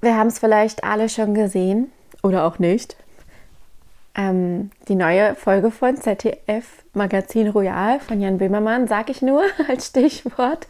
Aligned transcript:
Wir 0.00 0.16
haben 0.16 0.28
es 0.28 0.38
vielleicht 0.38 0.84
alle 0.84 1.08
schon 1.08 1.34
gesehen 1.34 1.90
oder 2.22 2.44
auch 2.44 2.58
nicht. 2.58 2.96
Ähm, 4.14 4.70
die 4.88 4.94
neue 4.94 5.34
Folge 5.34 5.70
von 5.70 5.96
ZDF 5.96 6.84
Magazin 6.94 7.48
Royal 7.48 7.98
von 7.98 8.20
Jan 8.20 8.38
Böhmermann, 8.38 8.86
sag 8.86 9.10
ich 9.10 9.22
nur 9.22 9.42
als 9.68 9.88
Stichwort, 9.88 10.68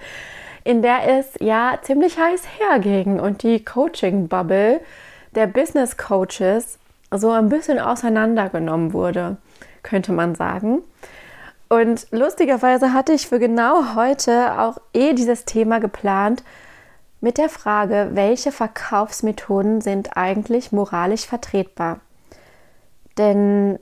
in 0.64 0.80
der 0.80 1.18
es 1.18 1.34
ja 1.40 1.78
ziemlich 1.82 2.18
heiß 2.18 2.42
herging 2.58 3.20
und 3.20 3.42
die 3.42 3.64
Coaching-Bubble 3.64 4.80
der 5.34 5.46
Business 5.46 5.96
Coaches 5.96 6.78
so 7.10 7.30
ein 7.30 7.48
bisschen 7.48 7.78
auseinandergenommen 7.78 8.92
wurde, 8.92 9.36
könnte 9.82 10.12
man 10.12 10.34
sagen. 10.34 10.82
Und 11.68 12.06
lustigerweise 12.10 12.94
hatte 12.94 13.12
ich 13.12 13.28
für 13.28 13.38
genau 13.38 13.94
heute 13.94 14.58
auch 14.58 14.78
eh 14.94 15.12
dieses 15.12 15.44
Thema 15.44 15.80
geplant 15.80 16.42
mit 17.20 17.38
der 17.38 17.48
Frage, 17.48 18.10
welche 18.12 18.52
Verkaufsmethoden 18.52 19.80
sind 19.80 20.16
eigentlich 20.16 20.72
moralisch 20.72 21.26
vertretbar? 21.26 22.00
Denn 23.16 23.78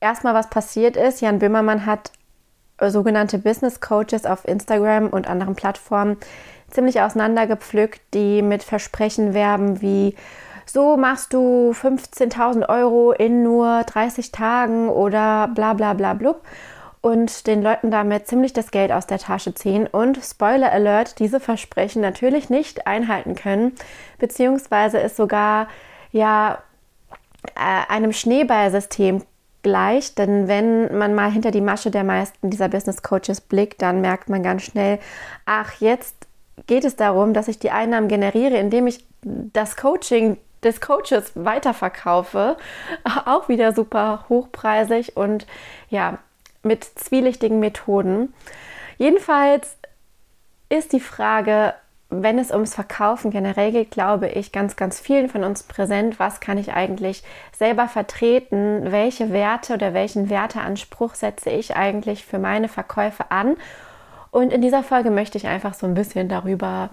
erstmal, 0.00 0.34
was 0.34 0.48
passiert 0.48 0.96
ist, 0.96 1.20
Jan 1.20 1.38
Böhmermann 1.38 1.84
hat 1.86 2.12
sogenannte 2.80 3.38
Business 3.38 3.80
Coaches 3.80 4.24
auf 4.24 4.46
Instagram 4.46 5.08
und 5.08 5.28
anderen 5.28 5.54
Plattformen 5.54 6.16
ziemlich 6.70 7.00
auseinandergepflückt, 7.00 8.00
die 8.14 8.42
mit 8.42 8.62
Versprechen 8.62 9.34
werben 9.34 9.80
wie 9.82 10.16
so 10.64 10.96
machst 10.96 11.32
du 11.32 11.72
15.000 11.72 12.68
Euro 12.68 13.12
in 13.12 13.42
nur 13.42 13.82
30 13.84 14.32
Tagen 14.32 14.88
oder 14.88 15.48
bla 15.48 15.74
bla 15.74 15.92
bla 15.92 16.14
blub 16.14 16.42
und 17.02 17.46
den 17.46 17.62
Leuten 17.62 17.90
damit 17.90 18.28
ziemlich 18.28 18.52
das 18.52 18.70
Geld 18.70 18.92
aus 18.92 19.06
der 19.06 19.18
Tasche 19.18 19.54
ziehen 19.54 19.86
und 19.86 20.18
Spoiler 20.22 20.72
Alert, 20.72 21.18
diese 21.18 21.40
Versprechen 21.40 22.00
natürlich 22.00 22.48
nicht 22.48 22.86
einhalten 22.86 23.34
können, 23.34 23.72
beziehungsweise 24.18 25.00
es 25.00 25.16
sogar 25.16 25.68
ja 26.12 26.62
äh, 27.56 27.92
einem 27.92 28.12
Schneeballsystem 28.12 29.22
gleich, 29.62 30.14
denn 30.14 30.48
wenn 30.48 30.96
man 30.96 31.14
mal 31.14 31.30
hinter 31.30 31.50
die 31.50 31.60
Masche 31.60 31.90
der 31.90 32.04
meisten 32.04 32.50
dieser 32.50 32.68
Business 32.68 33.02
Coaches 33.02 33.40
blickt, 33.40 33.82
dann 33.82 34.00
merkt 34.00 34.28
man 34.28 34.42
ganz 34.42 34.62
schnell, 34.62 34.98
ach, 35.44 35.74
jetzt 35.80 36.26
geht 36.66 36.84
es 36.84 36.96
darum, 36.96 37.34
dass 37.34 37.48
ich 37.48 37.58
die 37.58 37.70
Einnahmen 37.70 38.08
generiere, 38.08 38.56
indem 38.58 38.86
ich 38.86 39.04
das 39.22 39.76
Coaching 39.76 40.36
des 40.62 40.80
Coaches 40.80 41.32
weiterverkaufe. 41.34 42.56
Auch 43.26 43.48
wieder 43.48 43.72
super 43.72 44.24
hochpreisig 44.28 45.16
und 45.16 45.46
ja, 45.88 46.18
mit 46.62 46.84
zwielichtigen 46.84 47.58
Methoden. 47.60 48.34
Jedenfalls 48.98 49.76
ist 50.68 50.92
die 50.92 51.00
Frage, 51.00 51.74
wenn 52.12 52.38
es 52.38 52.50
ums 52.50 52.74
Verkaufen 52.74 53.30
generell 53.30 53.72
geht, 53.72 53.90
glaube 53.90 54.28
ich, 54.28 54.52
ganz, 54.52 54.76
ganz 54.76 55.00
vielen 55.00 55.28
von 55.28 55.44
uns 55.44 55.62
präsent, 55.62 56.18
was 56.18 56.40
kann 56.40 56.58
ich 56.58 56.72
eigentlich 56.72 57.22
selber 57.56 57.88
vertreten, 57.88 58.92
welche 58.92 59.32
Werte 59.32 59.74
oder 59.74 59.94
welchen 59.94 60.28
Werteanspruch 60.28 61.14
setze 61.14 61.50
ich 61.50 61.74
eigentlich 61.74 62.24
für 62.24 62.38
meine 62.38 62.68
Verkäufe 62.68 63.30
an. 63.30 63.56
Und 64.30 64.52
in 64.52 64.60
dieser 64.60 64.82
Folge 64.82 65.10
möchte 65.10 65.38
ich 65.38 65.46
einfach 65.46 65.74
so 65.74 65.86
ein 65.86 65.94
bisschen 65.94 66.28
darüber 66.28 66.90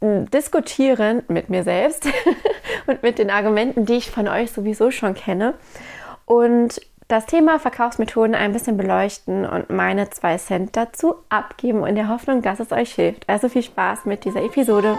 hm, 0.00 0.30
diskutieren 0.30 1.22
mit 1.28 1.50
mir 1.50 1.64
selbst 1.64 2.06
und 2.86 3.02
mit 3.02 3.18
den 3.18 3.30
Argumenten, 3.30 3.86
die 3.86 3.94
ich 3.94 4.10
von 4.10 4.28
euch 4.28 4.52
sowieso 4.52 4.90
schon 4.92 5.14
kenne. 5.14 5.54
Und 6.26 6.80
das 7.08 7.26
Thema 7.26 7.58
Verkaufsmethoden 7.58 8.34
ein 8.34 8.52
bisschen 8.52 8.76
beleuchten 8.76 9.44
und 9.44 9.70
meine 9.70 10.10
zwei 10.10 10.36
Cent 10.38 10.76
dazu 10.76 11.16
abgeben 11.28 11.86
in 11.86 11.94
der 11.94 12.08
Hoffnung, 12.08 12.42
dass 12.42 12.60
es 12.60 12.72
euch 12.72 12.94
hilft. 12.94 13.28
Also 13.28 13.48
viel 13.48 13.62
Spaß 13.62 14.06
mit 14.06 14.24
dieser 14.24 14.42
Episode. 14.42 14.96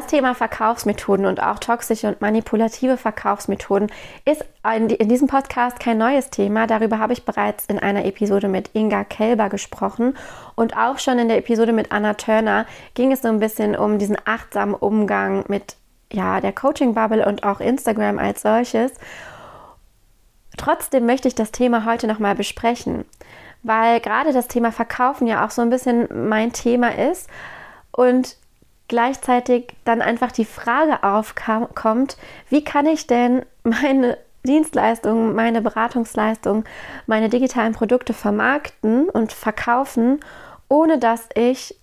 Das 0.00 0.08
Thema 0.08 0.34
Verkaufsmethoden 0.34 1.26
und 1.26 1.42
auch 1.42 1.58
toxische 1.58 2.08
und 2.08 2.22
manipulative 2.22 2.96
Verkaufsmethoden 2.96 3.92
ist 4.24 4.42
in 4.74 4.88
diesem 4.88 5.28
Podcast 5.28 5.78
kein 5.78 5.98
neues 5.98 6.30
Thema. 6.30 6.66
Darüber 6.66 6.98
habe 6.98 7.12
ich 7.12 7.26
bereits 7.26 7.66
in 7.66 7.78
einer 7.78 8.06
Episode 8.06 8.48
mit 8.48 8.70
Inga 8.72 9.04
Kelber 9.04 9.50
gesprochen 9.50 10.16
und 10.54 10.74
auch 10.74 10.98
schon 10.98 11.18
in 11.18 11.28
der 11.28 11.36
Episode 11.36 11.74
mit 11.74 11.92
Anna 11.92 12.14
Turner 12.14 12.64
ging 12.94 13.12
es 13.12 13.20
so 13.20 13.28
ein 13.28 13.40
bisschen 13.40 13.76
um 13.76 13.98
diesen 13.98 14.16
achtsamen 14.24 14.74
Umgang 14.74 15.44
mit 15.48 15.76
ja, 16.10 16.40
der 16.40 16.54
Coaching 16.54 16.94
Bubble 16.94 17.26
und 17.26 17.44
auch 17.44 17.60
Instagram 17.60 18.18
als 18.18 18.40
solches. 18.40 18.92
Trotzdem 20.56 21.04
möchte 21.04 21.28
ich 21.28 21.34
das 21.34 21.52
Thema 21.52 21.84
heute 21.84 22.06
nochmal 22.06 22.36
besprechen, 22.36 23.04
weil 23.62 24.00
gerade 24.00 24.32
das 24.32 24.48
Thema 24.48 24.72
Verkaufen 24.72 25.26
ja 25.26 25.44
auch 25.44 25.50
so 25.50 25.60
ein 25.60 25.68
bisschen 25.68 26.08
mein 26.26 26.54
Thema 26.54 26.88
ist 26.96 27.28
und 27.92 28.39
gleichzeitig 28.90 29.72
dann 29.84 30.02
einfach 30.02 30.32
die 30.32 30.44
Frage 30.44 31.04
aufkommt, 31.04 32.18
wie 32.48 32.64
kann 32.64 32.86
ich 32.86 33.06
denn 33.06 33.46
meine 33.62 34.18
Dienstleistungen, 34.44 35.34
meine 35.34 35.62
Beratungsleistungen, 35.62 36.64
meine 37.06 37.28
digitalen 37.28 37.72
Produkte 37.72 38.12
vermarkten 38.12 39.08
und 39.08 39.32
verkaufen, 39.32 40.18
ohne 40.68 40.98
dass 40.98 41.28
ich 41.34 41.76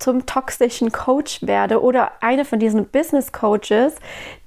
zum 0.00 0.26
toxischen 0.26 0.90
Coach 0.90 1.42
werde 1.42 1.82
oder 1.82 2.12
eine 2.20 2.44
von 2.44 2.58
diesen 2.58 2.86
Business 2.86 3.32
Coaches, 3.32 3.94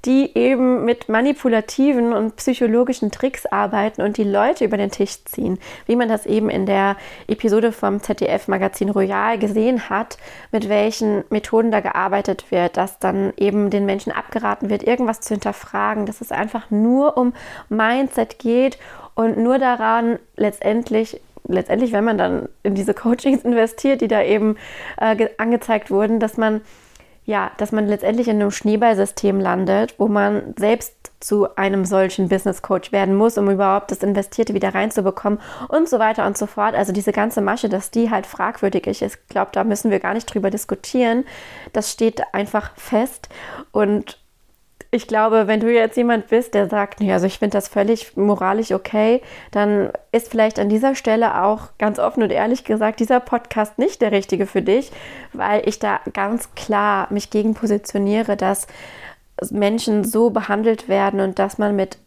die 0.03 0.35
eben 0.35 0.83
mit 0.83 1.07
manipulativen 1.07 2.11
und 2.11 2.35
psychologischen 2.35 3.11
Tricks 3.11 3.45
arbeiten 3.45 4.01
und 4.01 4.17
die 4.17 4.25
Leute 4.25 4.65
über 4.65 4.75
den 4.75 4.91
Tisch 4.91 5.23
ziehen, 5.23 5.59
wie 5.85 5.95
man 5.95 6.09
das 6.09 6.25
eben 6.25 6.49
in 6.49 6.65
der 6.65 6.97
Episode 7.27 7.71
vom 7.71 8.01
ZDF 8.01 8.47
Magazin 8.47 8.89
Royal 8.89 9.37
gesehen 9.37 9.89
hat, 9.89 10.17
mit 10.51 10.67
welchen 10.67 11.23
Methoden 11.29 11.71
da 11.71 11.79
gearbeitet 11.79 12.51
wird, 12.51 12.75
dass 12.75 12.99
dann 12.99 13.31
eben 13.37 13.69
den 13.69 13.85
Menschen 13.85 14.11
abgeraten 14.11 14.69
wird, 14.69 14.83
irgendwas 14.83 15.21
zu 15.21 15.35
hinterfragen, 15.35 16.05
dass 16.05 16.19
es 16.19 16.31
einfach 16.31 16.69
nur 16.69 17.15
um 17.15 17.33
Mindset 17.69 18.39
geht 18.39 18.77
und 19.15 19.37
nur 19.37 19.59
daran 19.59 20.19
letztendlich 20.35 21.21
letztendlich, 21.47 21.91
wenn 21.91 22.03
man 22.03 22.17
dann 22.17 22.49
in 22.63 22.75
diese 22.75 22.93
Coachings 22.93 23.43
investiert, 23.43 24.01
die 24.01 24.07
da 24.07 24.21
eben 24.21 24.57
äh, 24.97 25.27
angezeigt 25.37 25.91
wurden, 25.91 26.19
dass 26.19 26.37
man 26.37 26.61
ja, 27.25 27.51
dass 27.57 27.71
man 27.71 27.87
letztendlich 27.87 28.27
in 28.27 28.41
einem 28.41 28.51
Schneeballsystem 28.51 29.39
landet, 29.39 29.95
wo 29.97 30.07
man 30.07 30.53
selbst 30.57 31.13
zu 31.21 31.55
einem 31.55 31.85
solchen 31.85 32.27
Business 32.27 32.61
Coach 32.61 32.91
werden 32.91 33.15
muss, 33.15 33.37
um 33.37 33.49
überhaupt 33.49 33.91
das 33.91 34.03
Investierte 34.03 34.53
wieder 34.53 34.75
reinzubekommen 34.75 35.39
und 35.69 35.87
so 35.87 35.99
weiter 35.99 36.27
und 36.27 36.37
so 36.37 36.47
fort. 36.47 36.75
Also 36.75 36.91
diese 36.91 37.13
ganze 37.13 37.39
Masche, 37.39 37.69
dass 37.69 37.91
die 37.91 38.09
halt 38.09 38.25
fragwürdig 38.25 38.87
ist, 38.87 39.01
ich 39.01 39.27
glaube, 39.29 39.51
da 39.53 39.63
müssen 39.63 39.89
wir 39.89 39.99
gar 39.99 40.13
nicht 40.13 40.25
drüber 40.25 40.49
diskutieren. 40.49 41.23
Das 41.71 41.91
steht 41.91 42.21
einfach 42.33 42.75
fest 42.75 43.29
und 43.71 44.19
ich 44.93 45.07
glaube, 45.07 45.47
wenn 45.47 45.59
du 45.59 45.73
jetzt 45.73 45.97
jemand 45.97 46.27
bist, 46.27 46.53
der 46.53 46.69
sagt, 46.69 46.99
nee, 46.99 47.11
also 47.11 47.25
ich 47.25 47.39
finde 47.39 47.57
das 47.57 47.67
völlig 47.67 48.15
moralisch 48.15 48.71
okay, 48.71 49.21
dann 49.49 49.91
ist 50.11 50.29
vielleicht 50.29 50.59
an 50.59 50.69
dieser 50.69 50.93
Stelle 50.93 51.43
auch 51.43 51.69
ganz 51.79 51.97
offen 51.97 52.21
und 52.21 52.31
ehrlich 52.31 52.63
gesagt 52.63 52.99
dieser 52.99 53.19
Podcast 53.19 53.79
nicht 53.79 54.01
der 54.03 54.11
richtige 54.11 54.45
für 54.45 54.61
dich, 54.61 54.91
weil 55.33 55.67
ich 55.67 55.79
da 55.79 55.99
ganz 56.13 56.53
klar 56.53 57.07
mich 57.09 57.31
gegen 57.31 57.55
positioniere, 57.55 58.37
dass 58.37 58.67
Menschen 59.49 60.03
so 60.03 60.29
behandelt 60.29 60.87
werden 60.87 61.21
und 61.21 61.39
dass 61.39 61.57
man 61.57 61.75
mit, 61.75 61.97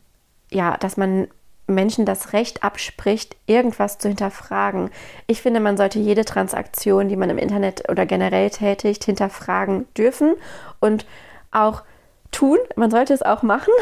ja, 0.50 0.76
dass 0.76 0.96
man 0.96 1.26
Menschen 1.66 2.06
das 2.06 2.32
Recht 2.32 2.62
abspricht, 2.62 3.34
irgendwas 3.46 3.98
zu 3.98 4.06
hinterfragen. 4.06 4.90
Ich 5.26 5.42
finde, 5.42 5.58
man 5.58 5.76
sollte 5.76 5.98
jede 5.98 6.24
Transaktion, 6.24 7.08
die 7.08 7.16
man 7.16 7.30
im 7.30 7.38
Internet 7.38 7.90
oder 7.90 8.06
generell 8.06 8.50
tätigt, 8.50 9.02
hinterfragen 9.02 9.86
dürfen 9.96 10.36
und 10.78 11.04
auch 11.50 11.82
tun. 12.32 12.58
Man 12.76 12.90
sollte 12.90 13.14
es 13.14 13.22
auch 13.22 13.42
machen. 13.42 13.72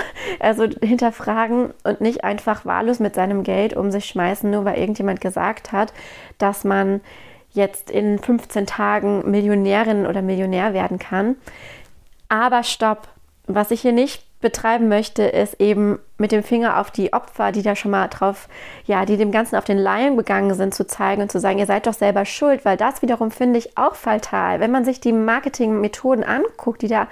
Also 0.40 0.66
hinterfragen 0.82 1.72
und 1.84 2.00
nicht 2.00 2.24
einfach 2.24 2.64
wahllos 2.64 2.98
mit 2.98 3.14
seinem 3.14 3.44
Geld 3.44 3.74
um 3.74 3.90
sich 3.90 4.06
schmeißen, 4.06 4.50
nur 4.50 4.64
weil 4.64 4.78
irgendjemand 4.78 5.20
gesagt 5.20 5.72
hat, 5.72 5.92
dass 6.38 6.64
man 6.64 7.00
jetzt 7.52 7.90
in 7.90 8.18
15 8.18 8.66
Tagen 8.66 9.30
Millionärin 9.30 10.06
oder 10.06 10.22
Millionär 10.22 10.74
werden 10.74 10.98
kann. 10.98 11.36
Aber 12.28 12.62
stopp. 12.62 13.08
Was 13.46 13.70
ich 13.70 13.82
hier 13.82 13.92
nicht 13.92 14.24
betreiben 14.44 14.88
möchte, 14.88 15.22
ist 15.22 15.58
eben 15.58 15.98
mit 16.18 16.30
dem 16.30 16.42
Finger 16.42 16.78
auf 16.78 16.90
die 16.90 17.14
Opfer, 17.14 17.50
die 17.50 17.62
da 17.62 17.74
schon 17.74 17.90
mal 17.90 18.08
drauf, 18.08 18.48
ja, 18.84 19.06
die 19.06 19.16
dem 19.16 19.32
Ganzen 19.32 19.56
auf 19.56 19.64
den 19.64 19.78
Laien 19.78 20.16
begangen 20.16 20.54
sind, 20.54 20.74
zu 20.74 20.86
zeigen 20.86 21.22
und 21.22 21.32
zu 21.32 21.40
sagen, 21.40 21.58
ihr 21.58 21.66
seid 21.66 21.86
doch 21.86 21.94
selber 21.94 22.26
schuld, 22.26 22.64
weil 22.64 22.76
das 22.76 23.00
wiederum 23.00 23.30
finde 23.30 23.58
ich 23.58 23.78
auch 23.78 23.94
fatal. 23.94 24.60
Wenn 24.60 24.70
man 24.70 24.84
sich 24.84 25.00
die 25.00 25.12
Marketingmethoden 25.12 26.24
anguckt, 26.24 26.82
die 26.82 26.88
da 26.88 27.08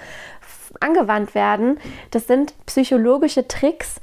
angewandt 0.81 1.35
werden, 1.35 1.79
das 2.11 2.27
sind 2.27 2.55
psychologische 2.67 3.47
Tricks, 3.49 4.01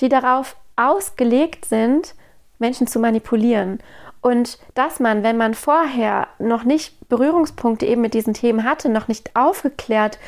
die 0.00 0.08
darauf 0.08 0.56
ausgelegt 0.76 1.64
sind, 1.64 2.14
Menschen 2.58 2.86
zu 2.86 2.98
manipulieren. 2.98 3.80
Und 4.20 4.58
dass 4.74 4.98
man, 4.98 5.22
wenn 5.22 5.36
man 5.36 5.54
vorher 5.54 6.26
noch 6.38 6.64
nicht 6.64 7.08
Berührungspunkte 7.08 7.86
eben 7.86 8.00
mit 8.00 8.14
diesen 8.14 8.34
Themen 8.34 8.64
hatte, 8.64 8.88
noch 8.88 9.08
nicht 9.08 9.36
aufgeklärt 9.36 10.18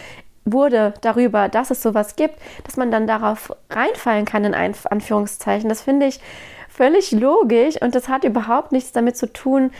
wurde 0.45 0.95
darüber, 1.01 1.49
dass 1.49 1.71
es 1.71 1.83
sowas 1.83 2.17
gibt, 2.17 2.37
dass 2.65 2.77
man 2.77 2.91
dann 2.91 3.07
darauf 3.07 3.53
reinfallen 3.71 4.25
kann, 4.25 4.45
in 4.45 4.55
Anführungszeichen. 4.55 5.69
Das 5.69 5.83
finde 5.83 6.07
ich 6.07 6.21
völlig 6.69 7.13
logisch 7.13 7.81
und 7.83 7.95
das 7.95 8.09
hat 8.09 8.25
überhaupt 8.25 8.73
nichts 8.73 8.93
damit 8.93 9.17
zu 9.17 9.33
tun, 9.33 9.73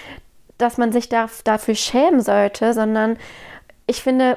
dass 0.59 0.77
man 0.77 0.93
sich 0.93 1.09
da, 1.09 1.29
dafür 1.45 1.77
schämen 1.77 2.21
sollte, 2.21 2.75
sondern 2.75 3.17
ich 3.87 4.03
finde, 4.03 4.37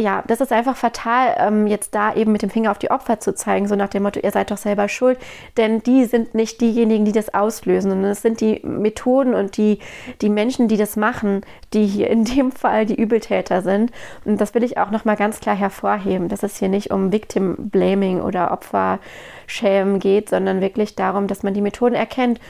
ja, 0.00 0.24
das 0.26 0.40
ist 0.40 0.50
einfach 0.50 0.76
fatal, 0.76 1.36
ähm, 1.38 1.66
jetzt 1.66 1.94
da 1.94 2.14
eben 2.14 2.32
mit 2.32 2.40
dem 2.40 2.48
Finger 2.48 2.70
auf 2.70 2.78
die 2.78 2.90
Opfer 2.90 3.20
zu 3.20 3.34
zeigen, 3.34 3.68
so 3.68 3.76
nach 3.76 3.90
dem 3.90 4.02
Motto, 4.02 4.18
ihr 4.18 4.30
seid 4.30 4.50
doch 4.50 4.56
selber 4.56 4.88
schuld, 4.88 5.18
denn 5.58 5.82
die 5.82 6.06
sind 6.06 6.34
nicht 6.34 6.60
diejenigen, 6.62 7.04
die 7.04 7.12
das 7.12 7.34
auslösen, 7.34 7.90
sondern 7.90 8.10
es 8.10 8.22
sind 8.22 8.40
die 8.40 8.60
Methoden 8.64 9.34
und 9.34 9.58
die, 9.58 9.78
die 10.22 10.30
Menschen, 10.30 10.68
die 10.68 10.78
das 10.78 10.96
machen, 10.96 11.42
die 11.74 11.86
hier 11.86 12.08
in 12.08 12.24
dem 12.24 12.50
Fall 12.60 12.86
die 12.86 12.94
Übeltäter 12.94 13.60
sind. 13.60 13.92
Und 14.24 14.40
das 14.40 14.54
will 14.54 14.64
ich 14.64 14.78
auch 14.78 14.90
nochmal 14.90 15.16
ganz 15.16 15.38
klar 15.40 15.54
hervorheben, 15.54 16.28
dass 16.28 16.42
es 16.42 16.56
hier 16.56 16.68
nicht 16.70 16.90
um 16.90 17.12
Victim 17.12 17.56
Blaming 17.58 18.22
oder 18.22 18.52
Opferschämen 18.52 19.98
geht, 19.98 20.30
sondern 20.30 20.62
wirklich 20.62 20.96
darum, 20.96 21.26
dass 21.26 21.42
man 21.42 21.52
die 21.52 21.60
Methoden 21.60 21.94
erkennt. 21.94 22.40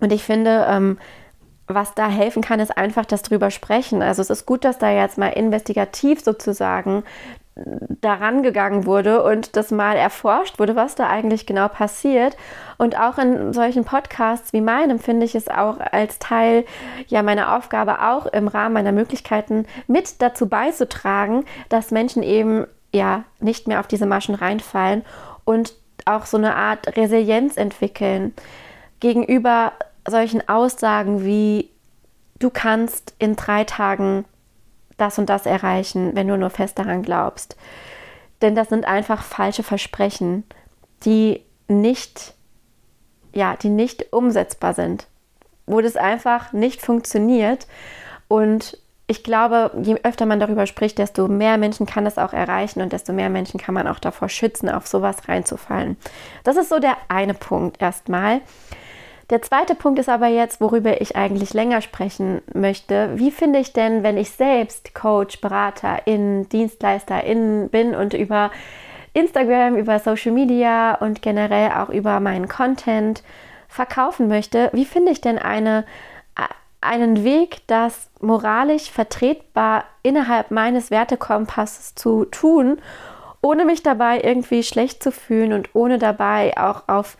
Und 0.00 0.12
ich 0.12 0.22
finde, 0.22 0.66
ähm, 0.68 0.98
was 1.66 1.94
da 1.94 2.08
helfen 2.08 2.42
kann, 2.42 2.60
ist 2.60 2.76
einfach 2.76 3.06
das 3.06 3.22
drüber 3.22 3.50
sprechen. 3.50 4.02
Also 4.02 4.22
es 4.22 4.30
ist 4.30 4.46
gut, 4.46 4.64
dass 4.64 4.78
da 4.78 4.90
jetzt 4.90 5.18
mal 5.18 5.28
investigativ 5.28 6.22
sozusagen 6.22 7.04
daran 7.56 8.42
gegangen 8.42 8.84
wurde 8.84 9.22
und 9.22 9.56
das 9.56 9.70
mal 9.70 9.96
erforscht 9.96 10.58
wurde, 10.58 10.74
was 10.74 10.96
da 10.96 11.08
eigentlich 11.08 11.46
genau 11.46 11.68
passiert. 11.68 12.36
Und 12.78 12.98
auch 12.98 13.16
in 13.18 13.52
solchen 13.52 13.84
Podcasts 13.84 14.52
wie 14.52 14.60
meinem 14.60 14.98
finde 14.98 15.24
ich 15.24 15.36
es 15.36 15.48
auch 15.48 15.78
als 15.78 16.18
Teil 16.18 16.64
ja 17.06 17.22
meiner 17.22 17.56
Aufgabe 17.56 18.02
auch 18.02 18.26
im 18.26 18.48
Rahmen 18.48 18.74
meiner 18.74 18.92
Möglichkeiten 18.92 19.66
mit 19.86 20.20
dazu 20.20 20.48
beizutragen, 20.48 21.44
dass 21.68 21.92
Menschen 21.92 22.24
eben 22.24 22.66
ja 22.92 23.22
nicht 23.38 23.68
mehr 23.68 23.78
auf 23.80 23.86
diese 23.86 24.06
Maschen 24.06 24.34
reinfallen 24.34 25.04
und 25.44 25.74
auch 26.06 26.26
so 26.26 26.36
eine 26.36 26.56
Art 26.56 26.96
Resilienz 26.96 27.56
entwickeln 27.56 28.34
gegenüber 28.98 29.72
solchen 30.08 30.48
Aussagen 30.48 31.24
wie, 31.24 31.70
du 32.38 32.50
kannst 32.50 33.14
in 33.18 33.36
drei 33.36 33.64
Tagen 33.64 34.24
das 34.96 35.18
und 35.18 35.28
das 35.28 35.46
erreichen, 35.46 36.14
wenn 36.14 36.28
du 36.28 36.36
nur 36.36 36.50
fest 36.50 36.78
daran 36.78 37.02
glaubst. 37.02 37.56
Denn 38.42 38.54
das 38.54 38.68
sind 38.68 38.84
einfach 38.84 39.22
falsche 39.22 39.62
Versprechen, 39.62 40.44
die 41.04 41.42
nicht, 41.68 42.34
ja, 43.34 43.56
die 43.56 43.70
nicht 43.70 44.12
umsetzbar 44.12 44.74
sind, 44.74 45.06
wo 45.66 45.80
das 45.80 45.96
einfach 45.96 46.52
nicht 46.52 46.80
funktioniert. 46.80 47.66
Und 48.28 48.78
ich 49.06 49.22
glaube, 49.22 49.70
je 49.82 49.96
öfter 50.02 50.26
man 50.26 50.40
darüber 50.40 50.66
spricht, 50.66 50.98
desto 50.98 51.28
mehr 51.28 51.58
Menschen 51.58 51.86
kann 51.86 52.04
das 52.04 52.18
auch 52.18 52.32
erreichen 52.32 52.80
und 52.80 52.92
desto 52.92 53.12
mehr 53.12 53.28
Menschen 53.28 53.60
kann 53.60 53.74
man 53.74 53.86
auch 53.86 53.98
davor 53.98 54.28
schützen, 54.28 54.68
auf 54.70 54.86
sowas 54.86 55.28
reinzufallen. 55.28 55.96
Das 56.42 56.56
ist 56.56 56.70
so 56.70 56.78
der 56.78 56.96
eine 57.08 57.34
Punkt 57.34 57.82
erstmal. 57.82 58.40
Der 59.30 59.40
zweite 59.40 59.74
Punkt 59.74 59.98
ist 59.98 60.10
aber 60.10 60.26
jetzt, 60.26 60.60
worüber 60.60 61.00
ich 61.00 61.16
eigentlich 61.16 61.54
länger 61.54 61.80
sprechen 61.80 62.42
möchte. 62.52 63.12
Wie 63.14 63.30
finde 63.30 63.58
ich 63.58 63.72
denn, 63.72 64.02
wenn 64.02 64.18
ich 64.18 64.30
selbst 64.30 64.94
Coach, 64.94 65.40
Berater, 65.40 66.06
in 66.06 66.48
Dienstleister 66.50 67.24
in 67.24 67.70
bin 67.70 67.94
und 67.94 68.12
über 68.12 68.50
Instagram, 69.14 69.76
über 69.76 69.98
Social 69.98 70.32
Media 70.32 70.96
und 70.96 71.22
generell 71.22 71.70
auch 71.70 71.88
über 71.88 72.20
meinen 72.20 72.48
Content 72.48 73.22
verkaufen 73.68 74.28
möchte, 74.28 74.70
wie 74.72 74.84
finde 74.84 75.12
ich 75.12 75.20
denn 75.20 75.38
eine, 75.38 75.84
einen 76.80 77.24
Weg, 77.24 77.66
das 77.66 78.10
moralisch 78.20 78.90
vertretbar 78.90 79.84
innerhalb 80.02 80.50
meines 80.50 80.90
Wertekompasses 80.90 81.94
zu 81.94 82.26
tun, 82.26 82.78
ohne 83.40 83.64
mich 83.64 83.82
dabei 83.82 84.20
irgendwie 84.20 84.62
schlecht 84.62 85.02
zu 85.02 85.12
fühlen 85.12 85.52
und 85.52 85.70
ohne 85.74 85.98
dabei 85.98 86.56
auch 86.58 86.88
auf 86.88 87.16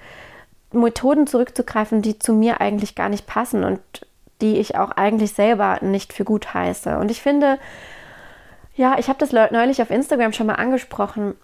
Methoden 0.74 1.26
zurückzugreifen, 1.26 2.02
die 2.02 2.18
zu 2.18 2.32
mir 2.32 2.60
eigentlich 2.60 2.94
gar 2.94 3.08
nicht 3.08 3.26
passen 3.26 3.64
und 3.64 3.80
die 4.40 4.58
ich 4.58 4.76
auch 4.76 4.90
eigentlich 4.90 5.32
selber 5.32 5.78
nicht 5.80 6.12
für 6.12 6.24
gut 6.24 6.52
heiße. 6.54 6.98
Und 6.98 7.10
ich 7.10 7.22
finde, 7.22 7.58
ja, 8.74 8.96
ich 8.98 9.08
habe 9.08 9.18
das 9.18 9.32
neulich 9.32 9.80
auf 9.80 9.90
Instagram 9.90 10.32
schon 10.32 10.46
mal 10.46 10.54
angesprochen, 10.54 11.34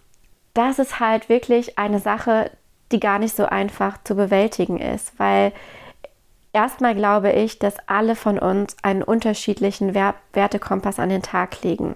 das 0.54 0.78
ist 0.78 0.98
halt 0.98 1.28
wirklich 1.28 1.78
eine 1.78 2.00
Sache, 2.00 2.50
die 2.92 3.00
gar 3.00 3.18
nicht 3.18 3.36
so 3.36 3.46
einfach 3.46 3.98
zu 4.02 4.16
bewältigen 4.16 4.78
ist, 4.78 5.18
weil 5.18 5.52
erstmal 6.52 6.94
glaube 6.94 7.30
ich, 7.30 7.58
dass 7.58 7.76
alle 7.86 8.16
von 8.16 8.38
uns 8.38 8.76
einen 8.82 9.02
unterschiedlichen 9.02 9.94
Wertekompass 10.32 10.98
an 10.98 11.08
den 11.08 11.22
Tag 11.22 11.62
legen 11.62 11.94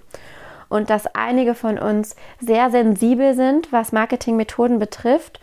und 0.68 0.90
dass 0.90 1.06
einige 1.14 1.54
von 1.54 1.78
uns 1.78 2.16
sehr 2.40 2.70
sensibel 2.70 3.34
sind, 3.34 3.72
was 3.72 3.92
Marketingmethoden 3.92 4.78
betrifft 4.78 5.40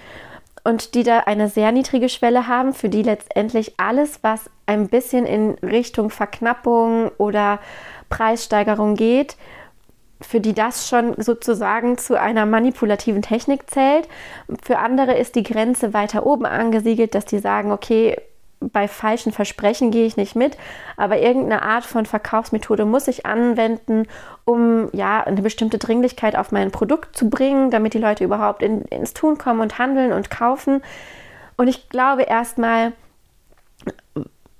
und 0.64 0.96
die 0.96 1.04
da 1.04 1.20
eine 1.20 1.50
sehr 1.50 1.72
niedrige 1.72 2.10
Schwelle 2.10 2.48
haben, 2.48 2.74
für 2.74 2.90
die 2.90 3.04
letztendlich 3.04 3.74
alles, 3.78 4.20
was 4.22 4.50
ein 4.66 4.88
bisschen 4.88 5.26
in 5.26 5.52
Richtung 5.64 6.10
Verknappung 6.10 7.10
oder 7.18 7.60
Preissteigerung 8.10 8.96
geht, 8.96 9.38
für 10.22 10.40
die 10.40 10.54
das 10.54 10.88
schon 10.88 11.16
sozusagen 11.22 11.98
zu 11.98 12.20
einer 12.20 12.46
manipulativen 12.46 13.22
Technik 13.22 13.70
zählt. 13.70 14.08
Für 14.64 14.78
andere 14.78 15.18
ist 15.18 15.36
die 15.36 15.44
Grenze 15.44 15.94
weiter 15.94 16.26
oben 16.26 16.46
angesiedelt, 16.46 17.16
dass 17.16 17.26
die 17.26 17.40
sagen, 17.40 17.72
okay, 17.72 18.18
bei 18.62 18.88
falschen 18.88 19.32
Versprechen 19.32 19.92
gehe 19.92 20.06
ich 20.06 20.18
nicht 20.18 20.36
mit, 20.36 20.56
aber 20.96 21.20
irgendeine 21.20 21.64
Art 21.64 21.84
von 21.84 22.06
Verkaufsmethode 22.06 22.86
muss 22.86 23.08
ich 23.08 23.26
anwenden, 23.26 24.08
um 24.46 24.90
ja 24.94 25.22
eine 25.22 25.42
bestimmte 25.42 25.80
Dringlichkeit 25.80 26.36
auf 26.36 26.52
mein 26.52 26.72
Produkt 26.72 27.16
zu 27.18 27.30
bringen, 27.30 27.72
damit 27.72 27.94
die 27.94 28.00
Leute 28.00 28.24
überhaupt 28.24 28.62
in, 28.62 28.84
ins 28.84 29.14
Tun 29.14 29.38
kommen 29.38 29.62
und 29.62 29.80
handeln 29.80 30.14
und 30.14 30.30
kaufen. 30.30 30.82
Und 31.58 31.68
ich 31.68 31.90
glaube 31.90 32.24
erstmal, 32.24 32.94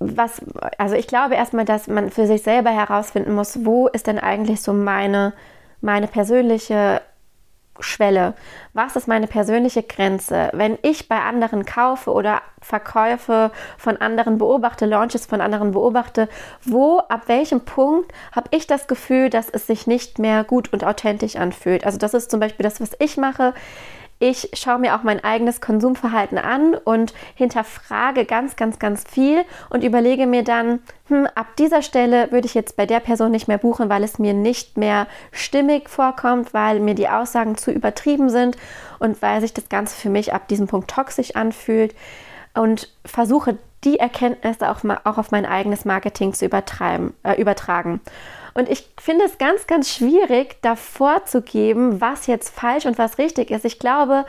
was, 0.00 0.40
also 0.78 0.96
ich 0.96 1.06
glaube 1.06 1.36
erstmal, 1.36 1.64
dass 1.64 1.86
man 1.86 2.10
für 2.10 2.26
sich 2.26 2.42
selber 2.42 2.70
herausfinden 2.70 3.34
muss, 3.34 3.64
wo 3.64 3.86
ist 3.86 4.08
denn 4.08 4.18
eigentlich 4.18 4.60
so 4.62 4.72
meine, 4.72 5.32
meine 5.80 6.08
persönliche 6.08 7.00
Schwelle? 7.80 8.34
Was 8.74 8.96
ist 8.96 9.08
meine 9.08 9.26
persönliche 9.26 9.82
Grenze? 9.82 10.50
Wenn 10.52 10.78
ich 10.82 11.08
bei 11.08 11.20
anderen 11.20 11.64
kaufe 11.64 12.12
oder 12.12 12.42
Verkäufe 12.60 13.50
von 13.78 13.96
anderen 13.96 14.38
beobachte, 14.38 14.86
Launches 14.86 15.26
von 15.26 15.40
anderen 15.40 15.72
beobachte, 15.72 16.28
wo, 16.62 16.98
ab 16.98 17.22
welchem 17.26 17.62
Punkt 17.62 18.12
habe 18.32 18.48
ich 18.50 18.66
das 18.66 18.86
Gefühl, 18.86 19.30
dass 19.30 19.48
es 19.48 19.66
sich 19.66 19.86
nicht 19.86 20.18
mehr 20.18 20.44
gut 20.44 20.72
und 20.72 20.84
authentisch 20.84 21.36
anfühlt? 21.36 21.84
Also 21.84 21.98
das 21.98 22.14
ist 22.14 22.30
zum 22.30 22.40
Beispiel 22.40 22.64
das, 22.64 22.80
was 22.80 22.92
ich 22.98 23.16
mache. 23.16 23.54
Ich 24.24 24.50
schaue 24.52 24.78
mir 24.78 24.94
auch 24.94 25.02
mein 25.02 25.24
eigenes 25.24 25.60
Konsumverhalten 25.60 26.38
an 26.38 26.76
und 26.76 27.12
hinterfrage 27.34 28.24
ganz, 28.24 28.54
ganz, 28.54 28.78
ganz 28.78 29.02
viel 29.02 29.44
und 29.68 29.82
überlege 29.82 30.28
mir 30.28 30.44
dann, 30.44 30.78
hm, 31.08 31.26
ab 31.34 31.56
dieser 31.58 31.82
Stelle 31.82 32.30
würde 32.30 32.46
ich 32.46 32.54
jetzt 32.54 32.76
bei 32.76 32.86
der 32.86 33.00
Person 33.00 33.32
nicht 33.32 33.48
mehr 33.48 33.58
buchen, 33.58 33.88
weil 33.88 34.04
es 34.04 34.20
mir 34.20 34.32
nicht 34.32 34.76
mehr 34.76 35.08
stimmig 35.32 35.88
vorkommt, 35.88 36.54
weil 36.54 36.78
mir 36.78 36.94
die 36.94 37.08
Aussagen 37.08 37.56
zu 37.56 37.72
übertrieben 37.72 38.30
sind 38.30 38.56
und 39.00 39.20
weil 39.22 39.40
sich 39.40 39.54
das 39.54 39.68
Ganze 39.68 39.96
für 39.96 40.08
mich 40.08 40.32
ab 40.32 40.46
diesem 40.46 40.68
Punkt 40.68 40.88
toxisch 40.88 41.34
anfühlt 41.34 41.92
und 42.54 42.90
versuche 43.04 43.58
die 43.82 43.98
Erkenntnisse 43.98 44.70
auch, 44.70 44.84
auch 45.02 45.18
auf 45.18 45.32
mein 45.32 45.46
eigenes 45.46 45.84
Marketing 45.84 46.32
zu 46.32 46.44
übertreiben, 46.44 47.12
äh, 47.24 47.40
übertragen. 47.40 48.00
Und 48.54 48.68
ich 48.68 48.88
finde 49.00 49.24
es 49.24 49.38
ganz, 49.38 49.66
ganz 49.66 49.90
schwierig, 49.90 50.56
da 50.62 50.76
vorzugeben, 50.76 52.00
was 52.00 52.26
jetzt 52.26 52.54
falsch 52.54 52.86
und 52.86 52.98
was 52.98 53.18
richtig 53.18 53.50
ist. 53.50 53.64
Ich 53.64 53.78
glaube, 53.78 54.24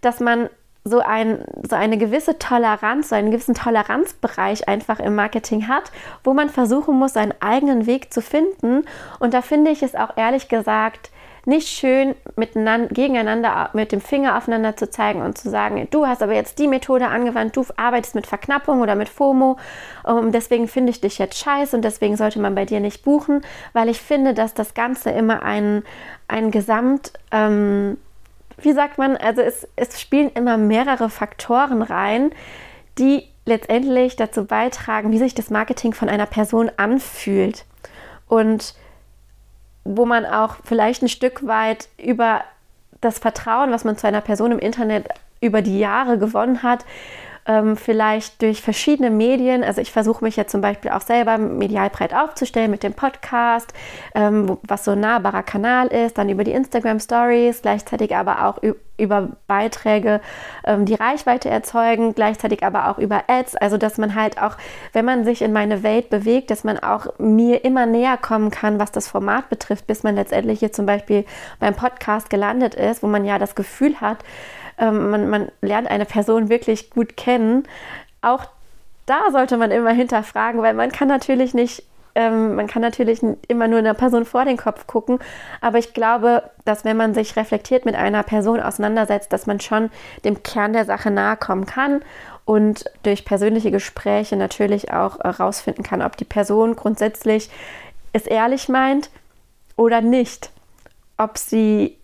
dass 0.00 0.20
man 0.20 0.48
so, 0.84 1.00
ein, 1.00 1.44
so 1.68 1.74
eine 1.74 1.98
gewisse 1.98 2.38
Toleranz, 2.38 3.08
so 3.08 3.16
einen 3.16 3.32
gewissen 3.32 3.54
Toleranzbereich 3.54 4.68
einfach 4.68 5.00
im 5.00 5.16
Marketing 5.16 5.66
hat, 5.66 5.90
wo 6.22 6.32
man 6.32 6.48
versuchen 6.48 6.96
muss, 6.96 7.14
seinen 7.14 7.34
eigenen 7.40 7.86
Weg 7.86 8.12
zu 8.14 8.22
finden. 8.22 8.84
Und 9.18 9.34
da 9.34 9.42
finde 9.42 9.72
ich 9.72 9.82
es 9.82 9.96
auch 9.96 10.16
ehrlich 10.16 10.48
gesagt 10.48 11.10
nicht 11.46 11.68
schön, 11.68 12.16
miteinander, 12.34 12.88
gegeneinander 12.88 13.70
mit 13.72 13.92
dem 13.92 14.00
Finger 14.00 14.36
aufeinander 14.36 14.76
zu 14.76 14.90
zeigen 14.90 15.22
und 15.22 15.38
zu 15.38 15.48
sagen, 15.48 15.86
du 15.90 16.06
hast 16.06 16.22
aber 16.22 16.34
jetzt 16.34 16.58
die 16.58 16.66
Methode 16.66 17.06
angewandt, 17.06 17.56
du 17.56 17.64
arbeitest 17.76 18.16
mit 18.16 18.26
Verknappung 18.26 18.80
oder 18.80 18.96
mit 18.96 19.08
FOMO, 19.08 19.56
um, 20.02 20.32
deswegen 20.32 20.66
finde 20.66 20.90
ich 20.90 21.00
dich 21.00 21.18
jetzt 21.18 21.38
scheiße 21.38 21.76
und 21.76 21.82
deswegen 21.82 22.16
sollte 22.16 22.40
man 22.40 22.56
bei 22.56 22.64
dir 22.64 22.80
nicht 22.80 23.04
buchen, 23.04 23.42
weil 23.72 23.88
ich 23.88 24.00
finde, 24.00 24.34
dass 24.34 24.54
das 24.54 24.74
Ganze 24.74 25.10
immer 25.10 25.44
ein, 25.44 25.84
ein 26.26 26.50
Gesamt, 26.50 27.12
ähm, 27.30 27.96
wie 28.58 28.72
sagt 28.72 28.98
man, 28.98 29.16
also 29.16 29.40
es, 29.40 29.68
es 29.76 30.00
spielen 30.00 30.30
immer 30.32 30.56
mehrere 30.56 31.10
Faktoren 31.10 31.82
rein, 31.82 32.32
die 32.98 33.22
letztendlich 33.44 34.16
dazu 34.16 34.46
beitragen, 34.46 35.12
wie 35.12 35.18
sich 35.18 35.34
das 35.34 35.50
Marketing 35.50 35.92
von 35.92 36.08
einer 36.08 36.26
Person 36.26 36.72
anfühlt. 36.76 37.64
Und 38.26 38.74
wo 39.86 40.06
man 40.06 40.26
auch 40.26 40.56
vielleicht 40.64 41.02
ein 41.02 41.08
Stück 41.08 41.46
weit 41.46 41.88
über 42.02 42.42
das 43.00 43.18
Vertrauen, 43.18 43.70
was 43.70 43.84
man 43.84 43.96
zu 43.96 44.06
einer 44.06 44.20
Person 44.20 44.52
im 44.52 44.58
Internet 44.58 45.08
über 45.40 45.62
die 45.62 45.78
Jahre 45.78 46.18
gewonnen 46.18 46.62
hat, 46.62 46.84
ähm, 47.46 47.76
vielleicht 47.76 48.42
durch 48.42 48.60
verschiedene 48.60 49.10
Medien. 49.10 49.62
Also 49.62 49.80
ich 49.80 49.92
versuche 49.92 50.24
mich 50.24 50.36
ja 50.36 50.46
zum 50.46 50.60
Beispiel 50.60 50.90
auch 50.90 51.00
selber 51.00 51.38
medial 51.38 51.90
breit 51.90 52.14
aufzustellen 52.14 52.70
mit 52.70 52.82
dem 52.82 52.94
Podcast, 52.94 53.72
ähm, 54.14 54.58
was 54.62 54.84
so 54.84 54.92
ein 54.92 55.00
nahbarer 55.00 55.42
Kanal 55.42 55.88
ist, 55.88 56.18
dann 56.18 56.28
über 56.28 56.44
die 56.44 56.52
Instagram 56.52 57.00
Stories, 57.00 57.62
gleichzeitig 57.62 58.16
aber 58.16 58.46
auch 58.46 58.58
über 58.98 59.30
Beiträge 59.46 60.20
ähm, 60.64 60.84
die 60.84 60.94
Reichweite 60.94 61.48
erzeugen, 61.48 62.14
gleichzeitig 62.14 62.64
aber 62.64 62.88
auch 62.88 62.98
über 62.98 63.24
Ads. 63.28 63.56
Also 63.56 63.76
dass 63.76 63.98
man 63.98 64.14
halt 64.14 64.40
auch, 64.40 64.56
wenn 64.92 65.04
man 65.04 65.24
sich 65.24 65.42
in 65.42 65.52
meine 65.52 65.82
Welt 65.82 66.10
bewegt, 66.10 66.50
dass 66.50 66.64
man 66.64 66.78
auch 66.78 67.06
mir 67.18 67.64
immer 67.64 67.86
näher 67.86 68.16
kommen 68.16 68.50
kann, 68.50 68.78
was 68.78 68.92
das 68.92 69.08
Format 69.08 69.48
betrifft, 69.48 69.86
bis 69.86 70.02
man 70.02 70.14
letztendlich 70.14 70.60
hier 70.60 70.72
zum 70.72 70.86
Beispiel 70.86 71.24
beim 71.60 71.74
Podcast 71.74 72.30
gelandet 72.30 72.74
ist, 72.74 73.02
wo 73.02 73.06
man 73.06 73.24
ja 73.24 73.38
das 73.38 73.54
Gefühl 73.54 74.00
hat, 74.00 74.18
ähm, 74.78 75.10
man, 75.10 75.28
man 75.28 75.48
lernt 75.60 75.90
eine 75.90 76.04
Person 76.04 76.48
wirklich 76.48 76.90
gut 76.90 77.16
kennen. 77.16 77.64
Auch 78.22 78.44
da 79.06 79.30
sollte 79.30 79.56
man 79.56 79.70
immer 79.70 79.92
hinterfragen, 79.92 80.62
weil 80.62 80.74
man 80.74 80.90
kann 80.90 81.08
natürlich 81.08 81.54
nicht 81.54 81.84
ähm, 82.16 82.54
man 82.56 82.66
kann 82.66 82.82
natürlich 82.82 83.20
immer 83.46 83.68
nur 83.68 83.78
einer 83.78 83.94
Person 83.94 84.24
vor 84.24 84.44
den 84.44 84.56
Kopf 84.56 84.86
gucken, 84.86 85.18
aber 85.60 85.78
ich 85.78 85.92
glaube, 85.92 86.42
dass 86.64 86.84
wenn 86.84 86.96
man 86.96 87.14
sich 87.14 87.36
reflektiert 87.36 87.84
mit 87.84 87.94
einer 87.94 88.22
Person 88.22 88.58
auseinandersetzt, 88.58 89.32
dass 89.32 89.46
man 89.46 89.60
schon 89.60 89.90
dem 90.24 90.42
Kern 90.42 90.72
der 90.72 90.86
Sache 90.86 91.10
nahe 91.10 91.36
kommen 91.36 91.66
kann 91.66 92.02
und 92.46 92.86
durch 93.02 93.24
persönliche 93.26 93.70
Gespräche 93.70 94.36
natürlich 94.36 94.92
auch 94.92 95.20
herausfinden 95.20 95.82
kann, 95.82 96.00
ob 96.00 96.16
die 96.16 96.24
Person 96.24 96.74
grundsätzlich 96.74 97.50
es 98.12 98.26
ehrlich 98.26 98.68
meint 98.68 99.10
oder 99.76 100.00
nicht. 100.00 100.50
Ob 101.18 101.36
sie 101.36 101.98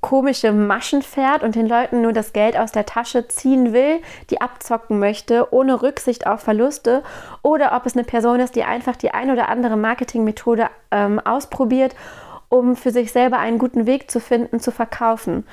komische 0.00 0.52
Maschen 0.52 1.02
fährt 1.02 1.42
und 1.42 1.54
den 1.54 1.66
Leuten 1.66 2.02
nur 2.02 2.12
das 2.12 2.32
Geld 2.32 2.56
aus 2.56 2.72
der 2.72 2.86
Tasche 2.86 3.28
ziehen 3.28 3.72
will, 3.72 4.00
die 4.30 4.40
abzocken 4.40 4.98
möchte, 4.98 5.52
ohne 5.52 5.82
Rücksicht 5.82 6.26
auf 6.26 6.40
Verluste, 6.40 7.02
oder 7.42 7.74
ob 7.74 7.86
es 7.86 7.94
eine 7.94 8.04
Person 8.04 8.40
ist, 8.40 8.56
die 8.56 8.64
einfach 8.64 8.96
die 8.96 9.12
ein 9.12 9.30
oder 9.30 9.48
andere 9.48 9.76
Marketingmethode 9.76 10.68
ähm, 10.90 11.20
ausprobiert, 11.20 11.94
um 12.48 12.76
für 12.76 12.90
sich 12.90 13.12
selber 13.12 13.38
einen 13.38 13.58
guten 13.58 13.86
Weg 13.86 14.10
zu 14.10 14.20
finden, 14.20 14.60
zu 14.60 14.70
verkaufen. 14.70 15.46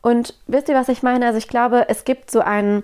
Und 0.00 0.34
wisst 0.46 0.68
ihr, 0.68 0.74
was 0.74 0.88
ich 0.88 1.02
meine? 1.02 1.26
Also 1.26 1.38
ich 1.38 1.48
glaube, 1.48 1.88
es 1.88 2.04
gibt 2.04 2.30
so 2.30 2.40
einen 2.40 2.82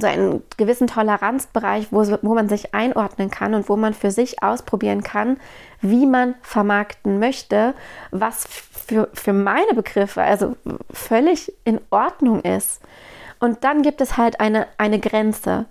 so 0.00 0.06
einen 0.06 0.42
gewissen 0.56 0.86
Toleranzbereich, 0.86 1.88
wo, 1.90 2.00
wo 2.22 2.34
man 2.34 2.48
sich 2.48 2.74
einordnen 2.74 3.30
kann 3.30 3.54
und 3.54 3.68
wo 3.68 3.76
man 3.76 3.94
für 3.94 4.10
sich 4.10 4.42
ausprobieren 4.42 5.02
kann, 5.02 5.38
wie 5.80 6.06
man 6.06 6.34
vermarkten 6.42 7.18
möchte, 7.18 7.74
was 8.10 8.46
für, 8.46 9.08
für 9.12 9.32
meine 9.32 9.74
Begriffe 9.74 10.22
also 10.22 10.56
völlig 10.92 11.52
in 11.64 11.80
Ordnung 11.90 12.40
ist. 12.42 12.80
Und 13.38 13.64
dann 13.64 13.82
gibt 13.82 14.00
es 14.00 14.16
halt 14.16 14.40
eine, 14.40 14.66
eine 14.78 14.98
Grenze. 14.98 15.66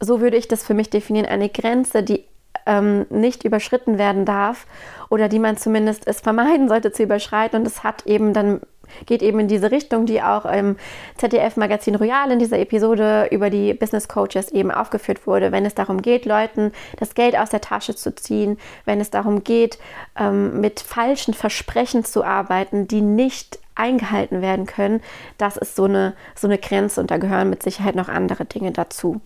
So 0.00 0.20
würde 0.20 0.36
ich 0.36 0.48
das 0.48 0.64
für 0.64 0.74
mich 0.74 0.90
definieren, 0.90 1.26
eine 1.26 1.48
Grenze, 1.48 2.02
die 2.02 2.24
ähm, 2.66 3.06
nicht 3.10 3.44
überschritten 3.44 3.98
werden 3.98 4.24
darf 4.24 4.66
oder 5.08 5.28
die 5.28 5.38
man 5.38 5.56
zumindest 5.56 6.06
es 6.06 6.20
vermeiden 6.20 6.68
sollte 6.68 6.92
zu 6.92 7.02
überschreiten. 7.02 7.60
Und 7.60 7.66
es 7.66 7.82
hat 7.82 8.06
eben 8.06 8.32
dann 8.32 8.60
geht 9.06 9.22
eben 9.22 9.40
in 9.40 9.48
diese 9.48 9.70
Richtung, 9.70 10.06
die 10.06 10.22
auch 10.22 10.44
im 10.44 10.76
ZDF-Magazin 11.16 11.94
Royal 11.94 12.30
in 12.30 12.38
dieser 12.38 12.58
Episode 12.58 13.28
über 13.30 13.50
die 13.50 13.74
Business 13.74 14.08
Coaches 14.08 14.50
eben 14.50 14.70
aufgeführt 14.70 15.26
wurde, 15.26 15.52
wenn 15.52 15.64
es 15.64 15.74
darum 15.74 16.02
geht, 16.02 16.26
Leuten 16.26 16.72
das 16.98 17.14
Geld 17.14 17.38
aus 17.38 17.50
der 17.50 17.60
Tasche 17.60 17.94
zu 17.94 18.14
ziehen, 18.14 18.58
wenn 18.84 19.00
es 19.00 19.10
darum 19.10 19.44
geht, 19.44 19.78
ähm, 20.18 20.60
mit 20.60 20.80
falschen 20.80 21.34
Versprechen 21.34 22.04
zu 22.04 22.24
arbeiten, 22.24 22.88
die 22.88 23.00
nicht 23.00 23.58
eingehalten 23.78 24.42
werden 24.42 24.66
können, 24.66 25.00
das 25.38 25.56
ist 25.56 25.76
so 25.76 25.84
eine, 25.84 26.14
so 26.34 26.48
eine 26.48 26.58
Grenze 26.58 27.00
und 27.00 27.10
da 27.10 27.16
gehören 27.16 27.48
mit 27.48 27.62
Sicherheit 27.62 27.94
noch 27.94 28.08
andere 28.08 28.44
Dinge 28.44 28.72
dazu. 28.72 29.20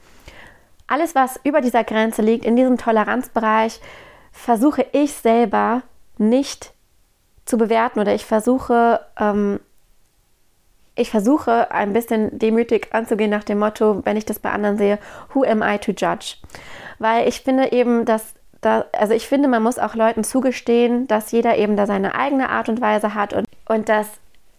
Alles, 0.86 1.14
was 1.14 1.40
über 1.42 1.60
dieser 1.60 1.84
Grenze 1.84 2.22
liegt, 2.22 2.44
in 2.44 2.54
diesem 2.54 2.76
Toleranzbereich, 2.76 3.80
versuche 4.30 4.84
ich 4.92 5.12
selber 5.12 5.82
nicht 6.18 6.72
zu 7.44 7.58
bewerten 7.58 8.00
oder 8.00 8.14
ich 8.14 8.24
versuche, 8.24 9.00
ähm, 9.18 9.60
ich 10.94 11.10
versuche 11.10 11.70
ein 11.70 11.92
bisschen 11.92 12.38
demütig 12.38 12.88
anzugehen 12.92 13.30
nach 13.30 13.44
dem 13.44 13.58
Motto, 13.58 14.02
wenn 14.04 14.16
ich 14.16 14.26
das 14.26 14.38
bei 14.38 14.50
anderen 14.50 14.76
sehe, 14.76 14.98
who 15.32 15.44
am 15.44 15.62
I 15.62 15.78
to 15.78 15.92
judge? 15.92 16.36
Weil 16.98 17.26
ich 17.26 17.40
finde 17.40 17.72
eben, 17.72 18.04
dass 18.04 18.34
da, 18.60 18.84
also 18.92 19.12
ich 19.14 19.26
finde, 19.26 19.48
man 19.48 19.62
muss 19.62 19.78
auch 19.78 19.94
Leuten 19.94 20.22
zugestehen, 20.22 21.08
dass 21.08 21.32
jeder 21.32 21.56
eben 21.56 21.76
da 21.76 21.86
seine 21.86 22.14
eigene 22.14 22.48
Art 22.48 22.68
und 22.68 22.80
Weise 22.80 23.14
hat 23.14 23.32
und, 23.32 23.46
und 23.66 23.88
dass 23.88 24.06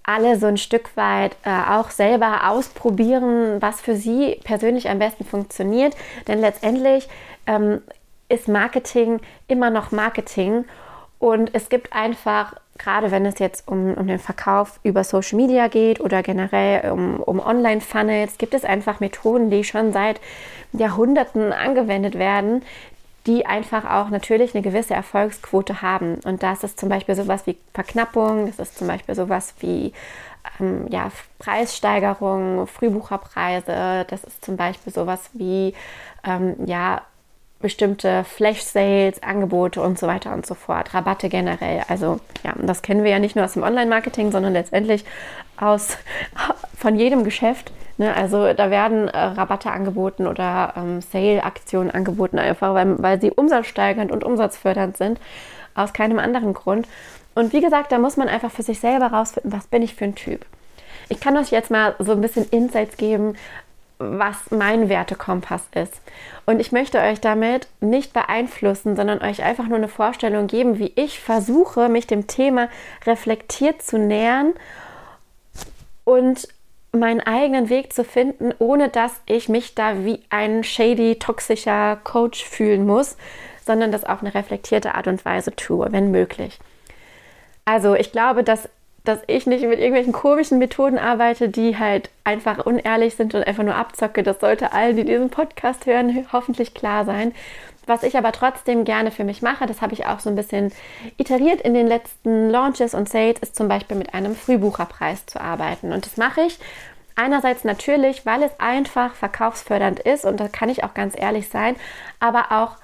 alle 0.03 0.37
so 0.37 0.47
ein 0.47 0.57
Stück 0.57 0.97
weit 0.97 1.37
äh, 1.45 1.71
auch 1.71 1.89
selber 1.89 2.49
ausprobieren, 2.49 3.61
was 3.61 3.79
für 3.79 3.95
sie 3.95 4.41
persönlich 4.43 4.89
am 4.89 4.99
besten 4.99 5.23
funktioniert. 5.23 5.95
Denn 6.27 6.41
letztendlich 6.41 7.07
ähm, 7.47 7.81
ist 8.27 8.49
Marketing 8.49 9.21
immer 9.47 9.69
noch 9.69 9.91
Marketing 9.91 10.65
und 11.19 11.51
es 11.53 11.69
gibt 11.69 11.93
einfach 11.93 12.55
gerade 12.77 13.11
wenn 13.11 13.25
es 13.25 13.39
jetzt 13.39 13.67
um, 13.67 13.93
um 13.93 14.07
den 14.07 14.19
Verkauf 14.19 14.79
über 14.83 15.03
Social 15.03 15.37
Media 15.37 15.67
geht 15.67 15.99
oder 15.99 16.23
generell 16.23 16.91
um, 16.91 17.19
um 17.19 17.39
Online-Funnels, 17.39 18.37
gibt 18.37 18.53
es 18.53 18.65
einfach 18.65 18.99
Methoden, 18.99 19.49
die 19.49 19.63
schon 19.63 19.93
seit 19.93 20.19
Jahrhunderten 20.73 21.53
angewendet 21.53 22.17
werden, 22.17 22.63
die 23.27 23.45
einfach 23.45 23.89
auch 23.89 24.09
natürlich 24.09 24.53
eine 24.53 24.63
gewisse 24.63 24.93
Erfolgsquote 24.93 25.81
haben. 25.81 26.15
Und 26.25 26.43
das 26.43 26.63
ist 26.63 26.79
zum 26.79 26.89
Beispiel 26.89 27.15
sowas 27.15 27.45
wie 27.47 27.57
Verknappung, 27.73 28.47
das 28.47 28.59
ist 28.59 28.77
zum 28.77 28.87
Beispiel 28.87 29.15
sowas 29.15 29.53
wie 29.59 29.93
ähm, 30.59 30.87
ja, 30.89 31.09
Preissteigerung, 31.39 32.67
Frühbucherpreise, 32.67 34.05
das 34.09 34.23
ist 34.23 34.43
zum 34.43 34.57
Beispiel 34.57 34.91
sowas 34.91 35.29
wie 35.33 35.73
ähm, 36.25 36.55
ja, 36.65 37.01
bestimmte 37.63 38.23
Flash-Sales, 38.25 39.23
Angebote 39.23 39.81
und 39.81 39.97
so 39.97 40.05
weiter 40.05 40.33
und 40.33 40.45
so 40.45 40.53
fort, 40.53 40.93
Rabatte 40.93 41.29
generell. 41.29 41.81
Also 41.87 42.19
ja, 42.43 42.53
das 42.61 42.83
kennen 42.83 43.03
wir 43.03 43.09
ja 43.09 43.17
nicht 43.17 43.35
nur 43.35 43.45
aus 43.45 43.53
dem 43.53 43.63
Online-Marketing, 43.63 44.31
sondern 44.31 44.53
letztendlich 44.53 45.05
aus 45.57 45.97
von 46.77 46.95
jedem 46.95 47.23
Geschäft. 47.23 47.71
Ne? 47.97 48.13
Also 48.15 48.53
da 48.53 48.69
werden 48.69 49.07
äh, 49.07 49.17
Rabatte 49.17 49.71
angeboten 49.71 50.27
oder 50.27 50.73
ähm, 50.75 51.01
Sale-Aktionen 51.01 51.89
angeboten, 51.89 52.37
einfach 52.37 52.73
weil, 52.73 53.01
weil 53.01 53.21
sie 53.21 53.31
umsatzsteigernd 53.31 54.11
und 54.11 54.23
umsatzfördernd 54.23 54.97
sind, 54.97 55.19
aus 55.73 55.93
keinem 55.93 56.19
anderen 56.19 56.53
Grund. 56.53 56.87
Und 57.33 57.53
wie 57.53 57.61
gesagt, 57.61 57.91
da 57.91 57.97
muss 57.97 58.17
man 58.17 58.27
einfach 58.27 58.51
für 58.51 58.63
sich 58.63 58.79
selber 58.79 59.07
rausfinden, 59.07 59.53
was 59.53 59.67
bin 59.67 59.81
ich 59.81 59.95
für 59.95 60.05
ein 60.05 60.15
Typ. 60.15 60.45
Ich 61.09 61.19
kann 61.19 61.37
euch 61.37 61.51
jetzt 61.51 61.71
mal 61.71 61.95
so 61.99 62.11
ein 62.11 62.21
bisschen 62.21 62.47
Insights 62.49 62.97
geben, 62.97 63.35
was 64.19 64.51
mein 64.51 64.89
Wertekompass 64.89 65.67
ist. 65.75 66.01
Und 66.45 66.59
ich 66.59 66.71
möchte 66.71 66.99
euch 66.99 67.21
damit 67.21 67.67
nicht 67.79 68.13
beeinflussen, 68.13 68.95
sondern 68.95 69.21
euch 69.21 69.43
einfach 69.43 69.67
nur 69.67 69.77
eine 69.77 69.87
Vorstellung 69.87 70.47
geben, 70.47 70.79
wie 70.79 70.91
ich 70.95 71.19
versuche, 71.19 71.89
mich 71.89 72.07
dem 72.07 72.27
Thema 72.27 72.69
reflektiert 73.05 73.81
zu 73.81 73.97
nähern 73.97 74.53
und 76.03 76.47
meinen 76.91 77.21
eigenen 77.21 77.69
Weg 77.69 77.91
zu 77.93 78.03
finden, 78.03 78.53
ohne 78.59 78.89
dass 78.89 79.13
ich 79.25 79.49
mich 79.49 79.73
da 79.73 80.05
wie 80.05 80.21
ein 80.29 80.63
shady, 80.63 81.17
toxischer 81.17 81.97
Coach 82.03 82.45
fühlen 82.45 82.85
muss, 82.85 83.17
sondern 83.65 83.91
das 83.91 84.03
auf 84.03 84.21
eine 84.21 84.33
reflektierte 84.33 84.95
Art 84.95 85.07
und 85.07 85.25
Weise 85.25 85.55
tue, 85.55 85.91
wenn 85.91 86.11
möglich. 86.11 86.59
Also 87.65 87.95
ich 87.95 88.11
glaube, 88.11 88.43
dass 88.43 88.69
dass 89.03 89.19
ich 89.27 89.45
nicht 89.45 89.65
mit 89.65 89.79
irgendwelchen 89.79 90.13
komischen 90.13 90.59
Methoden 90.59 90.97
arbeite, 90.97 91.49
die 91.49 91.77
halt 91.77 92.09
einfach 92.23 92.65
unehrlich 92.65 93.15
sind 93.15 93.35
und 93.35 93.45
einfach 93.45 93.63
nur 93.63 93.75
abzocke. 93.75 94.23
Das 94.23 94.39
sollte 94.39 94.71
allen, 94.71 94.95
die 94.95 95.03
diesen 95.03 95.29
Podcast 95.29 95.85
hören, 95.85 96.25
hoffentlich 96.31 96.73
klar 96.73 97.03
sein. 97.03 97.33
Was 97.85 98.03
ich 98.03 98.17
aber 98.17 98.31
trotzdem 98.31 98.85
gerne 98.85 99.11
für 99.11 99.25
mich 99.25 99.41
mache, 99.41 99.65
das 99.65 99.81
habe 99.81 99.93
ich 99.93 100.05
auch 100.05 100.21
so 100.21 100.29
ein 100.29 100.37
bisschen 100.37 100.71
iteriert 101.17 101.59
in 101.59 101.73
den 101.73 101.87
letzten 101.87 102.49
Launches 102.49 102.93
und 102.93 103.09
Sales, 103.09 103.39
ist 103.41 103.57
zum 103.57 103.67
Beispiel 103.67 103.97
mit 103.97 104.13
einem 104.13 104.35
Frühbucherpreis 104.35 105.25
zu 105.25 105.41
arbeiten. 105.41 105.91
Und 105.91 106.05
das 106.05 106.15
mache 106.15 106.41
ich 106.41 106.59
einerseits 107.15 107.65
natürlich, 107.65 108.25
weil 108.25 108.41
es 108.41 108.57
einfach 108.57 109.15
verkaufsfördernd 109.15 109.99
ist 109.99 110.23
und 110.23 110.39
da 110.39 110.47
kann 110.47 110.69
ich 110.69 110.85
auch 110.85 110.93
ganz 110.93 111.13
ehrlich 111.17 111.49
sein, 111.49 111.75
aber 112.21 112.51
auch 112.51 112.77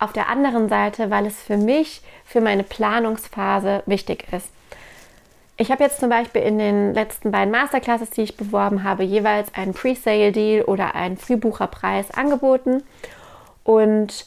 auf 0.00 0.12
der 0.12 0.28
anderen 0.28 0.68
Seite, 0.68 1.10
weil 1.10 1.26
es 1.26 1.40
für 1.40 1.56
mich, 1.56 2.02
für 2.24 2.40
meine 2.40 2.64
Planungsphase 2.64 3.84
wichtig 3.86 4.26
ist. 4.32 4.48
Ich 5.56 5.70
habe 5.70 5.84
jetzt 5.84 6.00
zum 6.00 6.08
Beispiel 6.08 6.42
in 6.42 6.58
den 6.58 6.94
letzten 6.94 7.30
beiden 7.30 7.52
Masterclasses, 7.52 8.10
die 8.10 8.22
ich 8.22 8.36
beworben 8.36 8.84
habe, 8.84 9.02
jeweils 9.02 9.54
einen 9.54 9.74
Pre-Sale-Deal 9.74 10.64
oder 10.64 10.94
einen 10.94 11.16
Frühbucherpreis 11.16 12.10
angeboten. 12.10 12.82
Und 13.62 14.26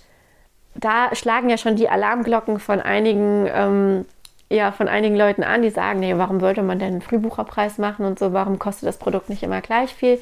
da 0.75 1.13
schlagen 1.15 1.49
ja 1.49 1.57
schon 1.57 1.75
die 1.75 1.89
Alarmglocken 1.89 2.59
von 2.59 2.79
einigen, 2.79 3.49
ähm, 3.51 4.05
ja, 4.49 4.71
von 4.71 4.87
einigen 4.87 5.15
Leuten 5.15 5.43
an, 5.43 5.63
die 5.63 5.71
sagen, 5.71 5.99
nee, 5.99 6.15
warum 6.15 6.39
sollte 6.39 6.61
man 6.61 6.77
denn 6.77 6.93
einen 6.93 7.01
Frühbucherpreis 7.01 7.79
machen 7.79 8.05
und 8.05 8.19
so, 8.19 8.31
warum 8.31 8.59
kostet 8.59 8.87
das 8.87 8.97
Produkt 8.97 9.29
nicht 9.29 9.41
immer 9.41 9.61
gleich 9.61 9.93
viel? 9.93 10.21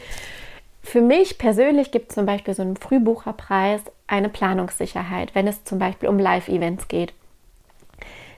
Für 0.81 1.01
mich 1.01 1.37
persönlich 1.37 1.91
gibt 1.91 2.11
zum 2.11 2.25
Beispiel 2.25 2.53
so 2.53 2.61
einen 2.61 2.77
Frühbucherpreis 2.77 3.81
eine 4.07 4.29
Planungssicherheit, 4.29 5.35
wenn 5.35 5.47
es 5.47 5.63
zum 5.63 5.79
Beispiel 5.79 6.09
um 6.09 6.19
Live-Events 6.19 6.87
geht. 6.87 7.13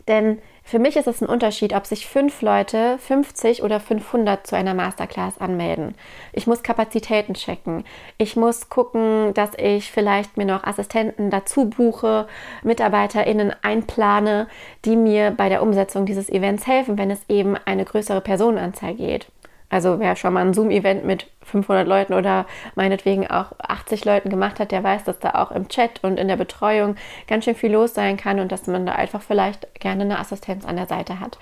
Denn 0.08 0.40
Für 0.68 0.80
mich 0.80 0.96
ist 0.98 1.06
es 1.06 1.22
ein 1.22 1.30
Unterschied, 1.30 1.76
ob 1.76 1.86
sich 1.86 2.08
fünf 2.08 2.42
Leute, 2.42 2.98
50 2.98 3.62
oder 3.62 3.80
500 3.80 4.48
zu 4.48 4.56
einer 4.56 4.74
Masterclass 4.74 5.40
anmelden. 5.40 5.94
Ich 6.34 6.48
muss 6.48 6.64
Kapazitäten 6.64 7.36
checken. 7.36 7.84
Ich 8.18 8.36
muss 8.36 8.68
gucken, 8.68 9.36
dass 9.36 9.52
ich 9.60 9.92
vielleicht 9.92 10.38
mir 10.38 10.46
noch 10.46 10.64
Assistenten 10.64 11.30
dazu 11.30 11.70
buche, 11.70 12.28
MitarbeiterInnen 12.64 13.54
einplane, 13.62 14.48
die 14.86 14.96
mir 14.96 15.30
bei 15.30 15.50
der 15.50 15.62
Umsetzung 15.62 16.08
dieses 16.08 16.30
Events 16.30 16.66
helfen, 16.66 16.98
wenn 16.98 17.12
es 17.12 17.22
eben 17.30 17.56
eine 17.66 17.86
größere 17.86 18.22
Personenanzahl 18.22 18.96
geht. 18.96 19.28
Also 19.70 20.00
wer 20.00 20.16
schon 20.16 20.34
mal 20.34 20.46
ein 20.46 20.54
Zoom-Event 20.54 21.06
mit 21.06 21.28
500 21.44 21.88
Leuten 21.88 22.14
oder 22.14 22.46
meinetwegen 22.76 23.28
auch 23.28 23.52
80 23.60 24.06
Leuten 24.06 24.30
gemacht 24.30 24.60
hat, 24.60 24.72
der 24.72 24.84
weiß, 24.84 25.04
dass 25.04 25.20
da 25.20 25.32
auch 25.32 25.52
im 25.52 25.68
Chat 25.68 26.04
und 26.04 26.20
in 26.20 26.28
der 26.28 26.38
Betreuung 26.38 26.96
ganz 27.28 27.46
schön 27.46 27.56
viel 27.56 27.72
los 27.72 27.94
sein 27.94 28.18
kann 28.18 28.40
und 28.40 28.52
dass 28.52 28.68
man 28.68 28.86
da 28.86 28.94
einfach 28.94 29.22
vielleicht 29.22 29.74
gerne 29.80 30.04
eine 30.04 30.20
Assistenz 30.20 30.66
an 30.66 30.76
der 30.76 30.88
Seite 30.88 31.20
hat. 31.20 31.38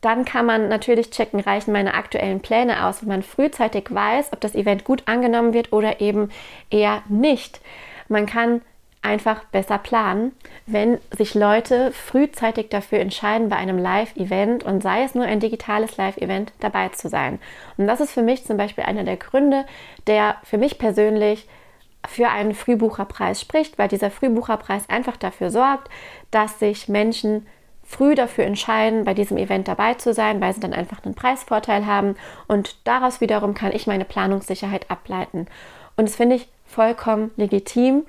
Dann 0.00 0.24
kann 0.24 0.46
man 0.46 0.68
natürlich 0.68 1.10
checken, 1.10 1.40
reichen 1.40 1.72
meine 1.72 1.94
aktuellen 1.94 2.40
Pläne 2.40 2.86
aus, 2.86 3.02
wenn 3.02 3.08
man 3.08 3.22
frühzeitig 3.22 3.92
weiß, 3.92 4.32
ob 4.32 4.40
das 4.40 4.54
Event 4.54 4.84
gut 4.84 5.02
angenommen 5.06 5.52
wird 5.52 5.72
oder 5.72 6.00
eben 6.00 6.30
eher 6.70 7.02
nicht. 7.08 7.60
Man 8.08 8.26
kann 8.26 8.62
einfach 9.02 9.44
besser 9.44 9.78
planen, 9.78 10.32
wenn 10.66 10.98
sich 11.16 11.34
Leute 11.34 11.92
frühzeitig 11.92 12.68
dafür 12.68 12.98
entscheiden, 12.98 13.48
bei 13.48 13.56
einem 13.56 13.78
Live-Event 13.78 14.64
und 14.64 14.82
sei 14.82 15.04
es 15.04 15.14
nur 15.14 15.24
ein 15.24 15.40
digitales 15.40 15.96
Live-Event 15.96 16.52
dabei 16.60 16.88
zu 16.88 17.08
sein. 17.08 17.38
Und 17.76 17.86
das 17.86 18.00
ist 18.00 18.12
für 18.12 18.22
mich 18.22 18.44
zum 18.44 18.56
Beispiel 18.56 18.84
einer 18.84 19.04
der 19.04 19.16
Gründe, 19.16 19.64
der 20.06 20.36
für 20.42 20.58
mich 20.58 20.78
persönlich 20.78 21.48
für 22.06 22.28
einen 22.28 22.54
Frühbucherpreis 22.54 23.40
spricht, 23.40 23.78
weil 23.78 23.88
dieser 23.88 24.10
Frühbucherpreis 24.10 24.88
einfach 24.88 25.16
dafür 25.16 25.50
sorgt, 25.50 25.88
dass 26.30 26.58
sich 26.58 26.88
Menschen 26.88 27.46
früh 27.84 28.14
dafür 28.14 28.44
entscheiden, 28.44 29.04
bei 29.04 29.14
diesem 29.14 29.38
Event 29.38 29.66
dabei 29.66 29.94
zu 29.94 30.12
sein, 30.12 30.40
weil 30.40 30.52
sie 30.52 30.60
dann 30.60 30.74
einfach 30.74 31.02
einen 31.04 31.14
Preisvorteil 31.14 31.86
haben 31.86 32.16
und 32.46 32.76
daraus 32.84 33.20
wiederum 33.20 33.54
kann 33.54 33.72
ich 33.72 33.86
meine 33.86 34.04
Planungssicherheit 34.04 34.90
ableiten. 34.90 35.46
Und 35.96 36.06
das 36.06 36.16
finde 36.16 36.36
ich 36.36 36.48
vollkommen 36.66 37.30
legitim 37.36 38.04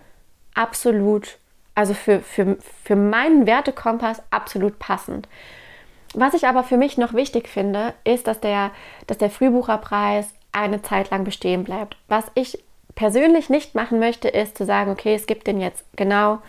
absolut, 0.60 1.38
also 1.74 1.94
für, 1.94 2.20
für, 2.20 2.58
für 2.84 2.96
meinen 2.96 3.48
Wertekompass 3.48 4.22
absolut 4.30 4.78
passend. 4.78 5.28
Was 6.14 6.34
ich 6.34 6.48
aber 6.48 6.64
für 6.64 6.78
mich 6.78 6.98
noch 6.98 7.14
wichtig 7.14 7.48
finde, 7.48 7.94
ist, 8.04 8.28
dass 8.28 8.40
der, 8.40 8.72
dass 9.08 9.18
der 9.18 9.30
Frühbucherpreis 9.30 10.28
eine 10.52 10.82
Zeit 10.82 11.12
lang 11.12 11.24
bestehen 11.24 11.64
bleibt. 11.64 11.96
Was 12.08 12.26
ich 12.36 12.62
persönlich 12.96 13.50
nicht 13.50 13.76
machen 13.76 14.00
möchte, 14.00 14.28
ist 14.28 14.58
zu 14.58 14.66
sagen, 14.66 14.92
okay, 14.92 15.16
es 15.16 15.28
gibt 15.28 15.48
den 15.48 15.62
jetzt 15.62 15.86
genau 15.96 16.40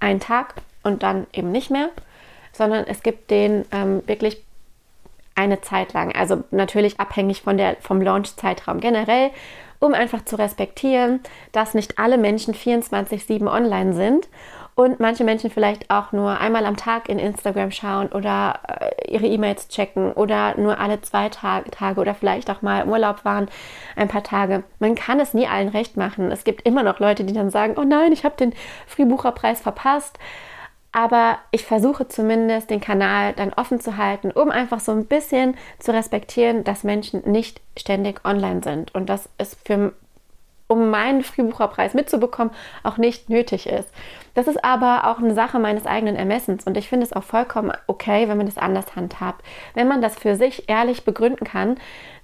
einen 0.00 0.20
Tag 0.20 0.54
und 0.82 1.02
dann 1.02 1.26
eben 1.32 1.52
nicht 1.52 1.70
mehr, 1.70 1.90
sondern 2.52 2.84
es 2.86 3.02
gibt 3.02 3.30
den 3.30 3.64
ähm, 3.70 4.02
wirklich 4.06 4.42
eine 5.34 5.60
Zeit 5.60 5.92
lang. 5.92 6.14
Also 6.14 6.42
natürlich 6.50 6.98
abhängig 6.98 7.42
von 7.42 7.56
der, 7.56 7.76
vom 7.80 8.00
Launch-Zeitraum 8.00 8.80
generell 8.80 9.30
um 9.82 9.94
einfach 9.94 10.24
zu 10.24 10.36
respektieren, 10.36 11.20
dass 11.50 11.74
nicht 11.74 11.98
alle 11.98 12.16
Menschen 12.16 12.54
24-7 12.54 13.52
online 13.52 13.94
sind 13.94 14.28
und 14.74 15.00
manche 15.00 15.24
Menschen 15.24 15.50
vielleicht 15.50 15.90
auch 15.90 16.12
nur 16.12 16.38
einmal 16.38 16.64
am 16.64 16.76
Tag 16.76 17.08
in 17.08 17.18
Instagram 17.18 17.72
schauen 17.72 18.08
oder 18.08 18.60
äh, 18.68 19.12
ihre 19.12 19.26
E-Mails 19.26 19.68
checken 19.68 20.12
oder 20.12 20.56
nur 20.56 20.78
alle 20.78 21.00
zwei 21.02 21.28
Tage, 21.28 21.70
Tage 21.70 22.00
oder 22.00 22.14
vielleicht 22.14 22.48
auch 22.48 22.62
mal 22.62 22.82
im 22.82 22.90
Urlaub 22.90 23.24
waren 23.24 23.48
ein 23.96 24.08
paar 24.08 24.22
Tage. 24.22 24.62
Man 24.78 24.94
kann 24.94 25.18
es 25.20 25.34
nie 25.34 25.48
allen 25.48 25.68
recht 25.68 25.96
machen. 25.96 26.30
Es 26.30 26.44
gibt 26.44 26.62
immer 26.62 26.84
noch 26.84 27.00
Leute, 27.00 27.24
die 27.24 27.34
dann 27.34 27.50
sagen, 27.50 27.74
oh 27.76 27.84
nein, 27.84 28.12
ich 28.12 28.24
habe 28.24 28.36
den 28.36 28.54
Frühbucherpreis 28.86 29.60
verpasst. 29.60 30.18
Aber 30.92 31.38
ich 31.50 31.64
versuche 31.64 32.06
zumindest 32.06 32.68
den 32.68 32.80
Kanal 32.80 33.32
dann 33.32 33.54
offen 33.54 33.80
zu 33.80 33.96
halten, 33.96 34.30
um 34.30 34.50
einfach 34.50 34.78
so 34.78 34.92
ein 34.92 35.06
bisschen 35.06 35.56
zu 35.78 35.92
respektieren, 35.92 36.64
dass 36.64 36.84
Menschen 36.84 37.22
nicht 37.30 37.62
ständig 37.78 38.24
online 38.24 38.62
sind 38.62 38.94
und 38.94 39.08
dass 39.08 39.30
es 39.38 39.56
für 39.64 39.94
um 40.72 40.90
meinen 40.90 41.22
Frühbucherpreis 41.22 41.92
mitzubekommen, 41.94 42.52
auch 42.82 42.96
nicht 42.96 43.28
nötig 43.28 43.66
ist. 43.66 43.88
Das 44.34 44.48
ist 44.48 44.64
aber 44.64 45.06
auch 45.06 45.18
eine 45.18 45.34
Sache 45.34 45.58
meines 45.58 45.86
eigenen 45.86 46.16
Ermessens 46.16 46.64
und 46.64 46.76
ich 46.76 46.88
finde 46.88 47.04
es 47.04 47.12
auch 47.12 47.24
vollkommen 47.24 47.72
okay, 47.86 48.28
wenn 48.28 48.38
man 48.38 48.46
das 48.46 48.58
anders 48.58 48.96
handhabt. 48.96 49.44
Wenn 49.74 49.88
man 49.88 50.00
das 50.00 50.16
für 50.16 50.34
sich 50.34 50.68
ehrlich 50.68 51.04
begründen 51.04 51.44
kann, 51.46 51.76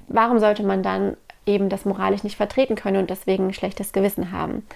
warum 0.09 0.39
sollte 0.39 0.63
man 0.63 0.83
dann 0.83 1.17
eben 1.45 1.69
das 1.69 1.85
moralisch 1.85 2.25
nicht 2.25 2.37
vertreten 2.37 2.75
können 2.75 2.97
und 2.97 3.11
deswegen 3.11 3.49
ein 3.49 3.55
schlechtes 3.55 3.93
Gewissen 3.93 4.33
haben? 4.33 4.67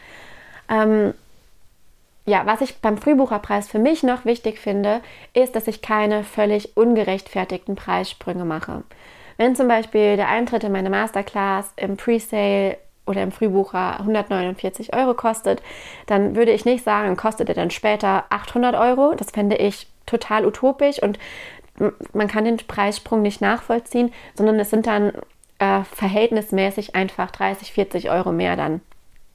Ähm, 0.69 1.15
ja, 2.25 2.47
was 2.47 2.61
ich 2.61 2.77
beim 2.79 2.99
Frühbucherpreis 2.99 3.69
für 3.69 3.79
mich 3.79 4.03
noch 4.03 4.25
wichtig 4.25 4.59
finde, 4.59 5.01
ist, 5.35 5.57
dass 5.57 5.67
ich 5.67 5.83
keine 5.83 6.23
völlig 6.25 6.77
ungerechtfertigten 6.77 7.75
Preissprünge 7.75 8.45
mache. 8.45 8.85
Wenn 9.37 9.57
zum 9.57 9.67
Beispiel 9.67 10.17
der 10.17 10.29
Eintritt 10.29 10.63
in 10.63 10.73
meine 10.73 10.91
Masterclass 10.91 11.73
im 11.77 11.97
Presale 11.97 12.79
oder 13.07 13.23
im 13.23 13.33
Frühbucher 13.33 13.99
149 13.99 14.95
Euro 14.95 15.15
kostet, 15.15 15.63
dann 16.07 16.37
würde 16.37 16.53
ich 16.53 16.65
nicht 16.65 16.85
sagen, 16.85 17.17
kostet 17.17 17.49
er 17.49 17.57
dann 17.57 17.71
später 17.71 18.25
800 18.31 18.77
Euro. 18.77 19.15
Das 19.17 19.31
fände 19.31 19.57
ich 19.57 19.89
total 20.07 20.47
utopisch 20.47 21.03
und 21.03 21.19
man 22.13 22.29
kann 22.29 22.45
den 22.45 22.59
Preissprung 22.59 23.23
nicht 23.23 23.41
nachvollziehen, 23.41 24.13
sondern 24.35 24.61
es 24.61 24.71
sind 24.71 24.87
dann 24.87 25.13
äh, 25.59 25.83
verhältnismäßig 25.85 26.95
einfach 26.95 27.31
30, 27.31 27.73
40 27.73 28.11
Euro 28.11 28.31
mehr 28.31 28.57
dann 28.57 28.81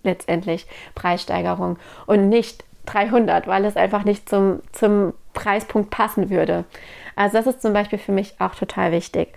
letztendlich 0.04 0.68
Preissteigerung 0.96 1.78
und 2.06 2.30
nicht 2.30 2.64
300, 2.88 3.48
weil 3.48 3.66
es 3.66 3.78
einfach 3.78 4.04
nicht 4.04 4.28
zum, 4.28 4.62
zum 4.72 5.14
Preispunkt 5.34 5.90
passen 5.90 6.30
würde. 6.30 6.66
Also 7.16 7.38
das 7.38 7.48
ist 7.48 7.62
zum 7.62 7.74
Beispiel 7.74 8.00
für 8.00 8.12
mich 8.12 8.36
auch 8.40 8.56
total 8.56 8.92
wichtig. 8.92 9.34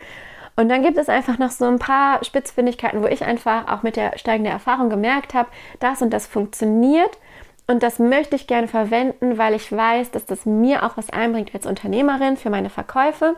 Und 0.56 0.68
dann 0.68 0.82
gibt 0.82 0.98
es 0.98 1.08
einfach 1.08 1.38
noch 1.38 1.50
so 1.50 1.64
ein 1.64 1.78
paar 1.78 2.22
Spitzfindigkeiten, 2.24 3.02
wo 3.02 3.06
ich 3.06 3.24
einfach 3.24 3.68
auch 3.72 3.82
mit 3.82 3.96
der 3.96 4.18
steigenden 4.18 4.52
Erfahrung 4.52 4.90
gemerkt 4.90 5.34
habe, 5.34 5.48
das 5.78 6.02
und 6.02 6.10
das 6.10 6.26
funktioniert 6.26 7.18
und 7.70 7.84
das 7.84 8.00
möchte 8.00 8.34
ich 8.34 8.48
gerne 8.48 8.66
verwenden, 8.66 9.38
weil 9.38 9.54
ich 9.54 9.70
weiß, 9.70 10.10
dass 10.10 10.26
das 10.26 10.44
mir 10.44 10.82
auch 10.82 10.96
was 10.96 11.08
einbringt 11.10 11.54
als 11.54 11.66
Unternehmerin 11.66 12.36
für 12.36 12.50
meine 12.50 12.68
Verkäufe. 12.68 13.36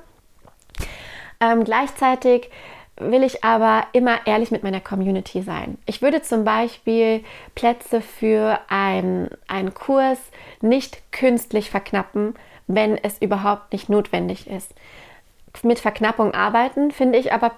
Ähm, 1.38 1.64
gleichzeitig 1.64 2.48
will 2.96 3.22
ich 3.22 3.42
aber 3.42 3.86
immer 3.92 4.26
ehrlich 4.26 4.50
mit 4.50 4.62
meiner 4.62 4.80
Community 4.80 5.42
sein. 5.42 5.78
Ich 5.86 6.02
würde 6.02 6.22
zum 6.22 6.44
Beispiel 6.44 7.24
Plätze 7.54 8.00
für 8.00 8.60
einen 8.68 9.30
Kurs 9.74 10.18
nicht 10.60 11.02
künstlich 11.10 11.70
verknappen, 11.70 12.34
wenn 12.66 12.96
es 12.96 13.20
überhaupt 13.20 13.72
nicht 13.72 13.88
notwendig 13.88 14.48
ist. 14.48 14.74
Mit 15.62 15.78
Verknappung 15.78 16.34
arbeiten 16.34 16.90
finde 16.90 17.18
ich 17.18 17.32
aber 17.32 17.52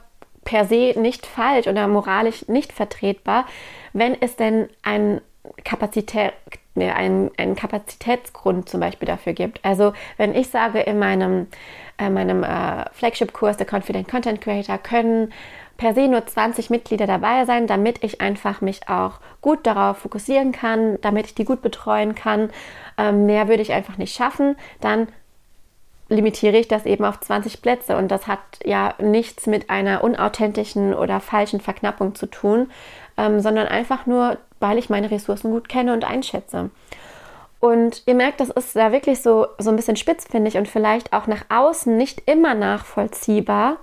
per 0.44 0.64
se 0.66 0.94
nicht 0.96 1.26
falsch 1.26 1.66
oder 1.66 1.88
moralisch 1.88 2.48
nicht 2.48 2.72
vertretbar, 2.72 3.46
wenn 3.92 4.20
es 4.20 4.36
denn 4.36 4.68
ein 4.82 5.20
Kapazität, 5.64 6.32
nee, 6.74 6.90
einen, 6.90 7.30
einen 7.36 7.54
Kapazitätsgrund 7.54 8.68
zum 8.68 8.80
Beispiel 8.80 9.06
dafür 9.06 9.32
gibt. 9.32 9.64
Also 9.64 9.92
wenn 10.16 10.34
ich 10.34 10.48
sage, 10.48 10.80
in 10.80 10.98
meinem, 10.98 11.46
äh, 11.98 12.10
meinem 12.10 12.42
äh, 12.42 12.84
Flagship-Kurs 12.92 13.56
der 13.56 13.66
Confident 13.70 14.08
Content 14.08 14.40
Creator 14.40 14.78
können 14.78 15.32
per 15.76 15.94
se 15.94 16.08
nur 16.08 16.24
20 16.24 16.70
Mitglieder 16.70 17.06
dabei 17.06 17.44
sein, 17.44 17.66
damit 17.66 18.02
ich 18.04 18.20
einfach 18.20 18.60
mich 18.60 18.88
auch 18.88 19.20
gut 19.40 19.66
darauf 19.66 19.98
fokussieren 19.98 20.52
kann, 20.52 21.00
damit 21.00 21.26
ich 21.26 21.34
die 21.34 21.44
gut 21.44 21.62
betreuen 21.62 22.14
kann. 22.14 22.50
Ähm, 22.96 23.26
mehr 23.26 23.48
würde 23.48 23.62
ich 23.62 23.72
einfach 23.72 23.98
nicht 23.98 24.14
schaffen. 24.14 24.56
Dann 24.80 25.08
limitiere 26.08 26.56
ich 26.58 26.68
das 26.68 26.86
eben 26.86 27.04
auf 27.04 27.20
20 27.20 27.62
Plätze 27.62 27.96
und 27.96 28.08
das 28.08 28.26
hat 28.26 28.40
ja 28.64 28.94
nichts 29.00 29.46
mit 29.46 29.70
einer 29.70 30.04
unauthentischen 30.04 30.94
oder 30.94 31.20
falschen 31.20 31.60
Verknappung 31.60 32.14
zu 32.14 32.26
tun, 32.26 32.70
ähm, 33.16 33.40
sondern 33.40 33.66
einfach 33.66 34.06
nur, 34.06 34.36
weil 34.60 34.78
ich 34.78 34.90
meine 34.90 35.10
Ressourcen 35.10 35.50
gut 35.50 35.68
kenne 35.68 35.92
und 35.92 36.04
einschätze. 36.04 36.70
Und 37.64 38.02
ihr 38.04 38.14
merkt, 38.14 38.40
das 38.40 38.50
ist 38.50 38.76
da 38.76 38.92
wirklich 38.92 39.22
so, 39.22 39.46
so 39.56 39.70
ein 39.70 39.76
bisschen 39.76 39.96
spitz, 39.96 40.26
finde 40.30 40.48
ich, 40.48 40.58
und 40.58 40.68
vielleicht 40.68 41.14
auch 41.14 41.26
nach 41.26 41.46
außen 41.48 41.96
nicht 41.96 42.20
immer 42.26 42.52
nachvollziehbar, 42.52 43.78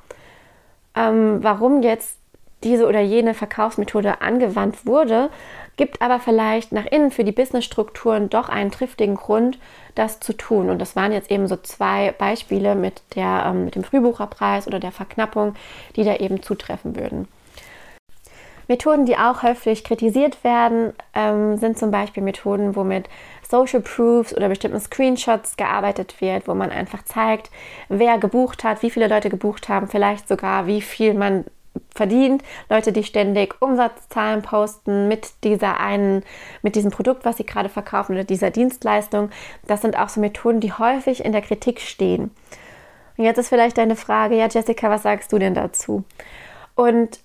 ähm, 0.96 1.40
warum 1.42 1.82
jetzt 1.82 2.16
diese 2.64 2.86
oder 2.86 3.00
jene 3.00 3.34
Verkaufsmethode 3.34 4.22
angewandt 4.22 4.86
wurde, 4.86 5.32
gibt 5.78 6.00
aber 6.00 6.20
vielleicht 6.20 6.72
nach 6.72 6.86
innen 6.86 7.10
für 7.10 7.24
die 7.24 7.32
Businessstrukturen 7.32 8.30
doch 8.30 8.50
einen 8.50 8.70
triftigen 8.70 9.16
Grund, 9.16 9.58
das 9.96 10.20
zu 10.20 10.34
tun. 10.34 10.70
Und 10.70 10.78
das 10.78 10.96
waren 10.96 11.12
jetzt 11.12 11.32
eben 11.32 11.48
so 11.48 11.56
zwei 11.56 12.12
Beispiele 12.12 12.76
mit, 12.76 13.02
der, 13.16 13.46
ähm, 13.48 13.66
mit 13.66 13.74
dem 13.74 13.84
Frühbucherpreis 13.84 14.68
oder 14.68 14.80
der 14.80 14.92
Verknappung, 14.92 15.56
die 15.96 16.04
da 16.04 16.18
eben 16.18 16.44
zutreffen 16.44 16.96
würden. 16.96 17.28
Methoden, 18.72 19.06
die 19.06 19.18
auch 19.18 19.44
häufig 19.44 19.84
kritisiert 19.84 20.46
werden, 20.46 20.94
ähm, 21.14 21.58
sind 21.58 21.78
zum 21.78 21.92
Beispiel 21.92 22.24
Methoden, 22.24 22.74
wo 22.74 22.86
mit 22.86 23.10
Social 23.46 23.82
Proofs 23.82 24.34
oder 24.34 24.48
bestimmten 24.48 24.80
Screenshots 24.80 25.58
gearbeitet 25.58 26.22
wird, 26.22 26.48
wo 26.48 26.54
man 26.54 26.70
einfach 26.72 27.04
zeigt, 27.04 27.52
wer 27.90 28.18
gebucht 28.18 28.64
hat, 28.64 28.82
wie 28.82 28.90
viele 28.90 29.10
Leute 29.10 29.30
gebucht 29.30 29.68
haben, 29.68 29.90
vielleicht 29.90 30.30
sogar 30.30 30.68
wie 30.68 30.82
viel 30.82 31.14
man 31.14 31.44
verdient. 31.94 32.44
Leute, 32.70 32.94
die 32.94 33.04
ständig 33.04 33.62
Umsatzzahlen 33.62 34.42
posten 34.42 35.10
mit 35.10 35.44
dieser 35.44 35.82
einen, 35.82 36.24
mit 36.62 36.76
diesem 36.76 36.92
Produkt, 36.92 37.26
was 37.26 37.36
sie 37.36 37.46
gerade 37.46 37.68
verkaufen 37.68 38.14
oder 38.14 38.24
dieser 38.24 38.52
Dienstleistung. 38.52 39.32
Das 39.68 39.82
sind 39.82 40.00
auch 40.00 40.08
so 40.08 40.22
Methoden, 40.22 40.62
die 40.62 40.72
häufig 40.72 41.26
in 41.26 41.34
der 41.34 41.42
Kritik 41.42 41.82
stehen. 41.82 42.32
Und 43.18 43.26
jetzt 43.26 43.38
ist 43.38 43.50
vielleicht 43.50 43.78
deine 43.78 43.98
Frage, 43.98 44.38
ja 44.38 44.48
Jessica, 44.48 44.90
was 44.90 45.04
sagst 45.04 45.34
du 45.34 45.40
denn 45.40 45.56
dazu? 45.56 46.06
Und 46.76 47.20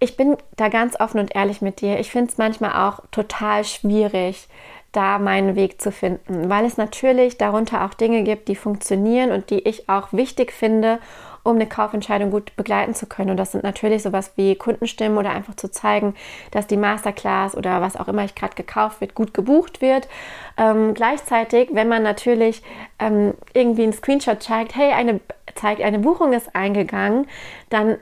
ich 0.00 0.16
bin 0.16 0.36
da 0.56 0.68
ganz 0.68 0.98
offen 1.00 1.18
und 1.18 1.34
ehrlich 1.34 1.60
mit 1.60 1.80
dir. 1.80 1.98
Ich 1.98 2.10
finde 2.10 2.30
es 2.30 2.38
manchmal 2.38 2.88
auch 2.88 3.00
total 3.10 3.64
schwierig, 3.64 4.48
da 4.92 5.18
meinen 5.18 5.54
Weg 5.54 5.80
zu 5.82 5.92
finden, 5.92 6.48
weil 6.48 6.64
es 6.64 6.76
natürlich 6.76 7.36
darunter 7.36 7.84
auch 7.84 7.94
Dinge 7.94 8.22
gibt, 8.22 8.48
die 8.48 8.56
funktionieren 8.56 9.32
und 9.32 9.50
die 9.50 9.60
ich 9.60 9.88
auch 9.88 10.12
wichtig 10.12 10.52
finde, 10.52 10.98
um 11.42 11.56
eine 11.56 11.66
Kaufentscheidung 11.66 12.30
gut 12.30 12.56
begleiten 12.56 12.94
zu 12.94 13.06
können. 13.06 13.30
Und 13.30 13.36
das 13.36 13.52
sind 13.52 13.64
natürlich 13.64 14.02
sowas 14.02 14.32
wie 14.36 14.54
Kundenstimmen 14.54 15.18
oder 15.18 15.30
einfach 15.30 15.56
zu 15.56 15.70
zeigen, 15.70 16.14
dass 16.50 16.66
die 16.66 16.76
Masterclass 16.76 17.56
oder 17.56 17.80
was 17.80 17.96
auch 17.96 18.08
immer 18.08 18.24
ich 18.24 18.34
gerade 18.34 18.54
gekauft 18.54 19.00
wird, 19.00 19.14
gut 19.14 19.34
gebucht 19.34 19.80
wird. 19.80 20.08
Ähm, 20.56 20.94
gleichzeitig, 20.94 21.70
wenn 21.72 21.88
man 21.88 22.02
natürlich 22.02 22.62
ähm, 22.98 23.34
irgendwie 23.52 23.84
einen 23.84 23.92
Screenshot 23.92 24.42
zeigt, 24.42 24.74
hey, 24.74 24.92
eine, 24.92 25.20
zeigt, 25.54 25.82
eine 25.82 25.98
Buchung 25.98 26.32
ist 26.32 26.54
eingegangen, 26.54 27.26
dann 27.68 27.98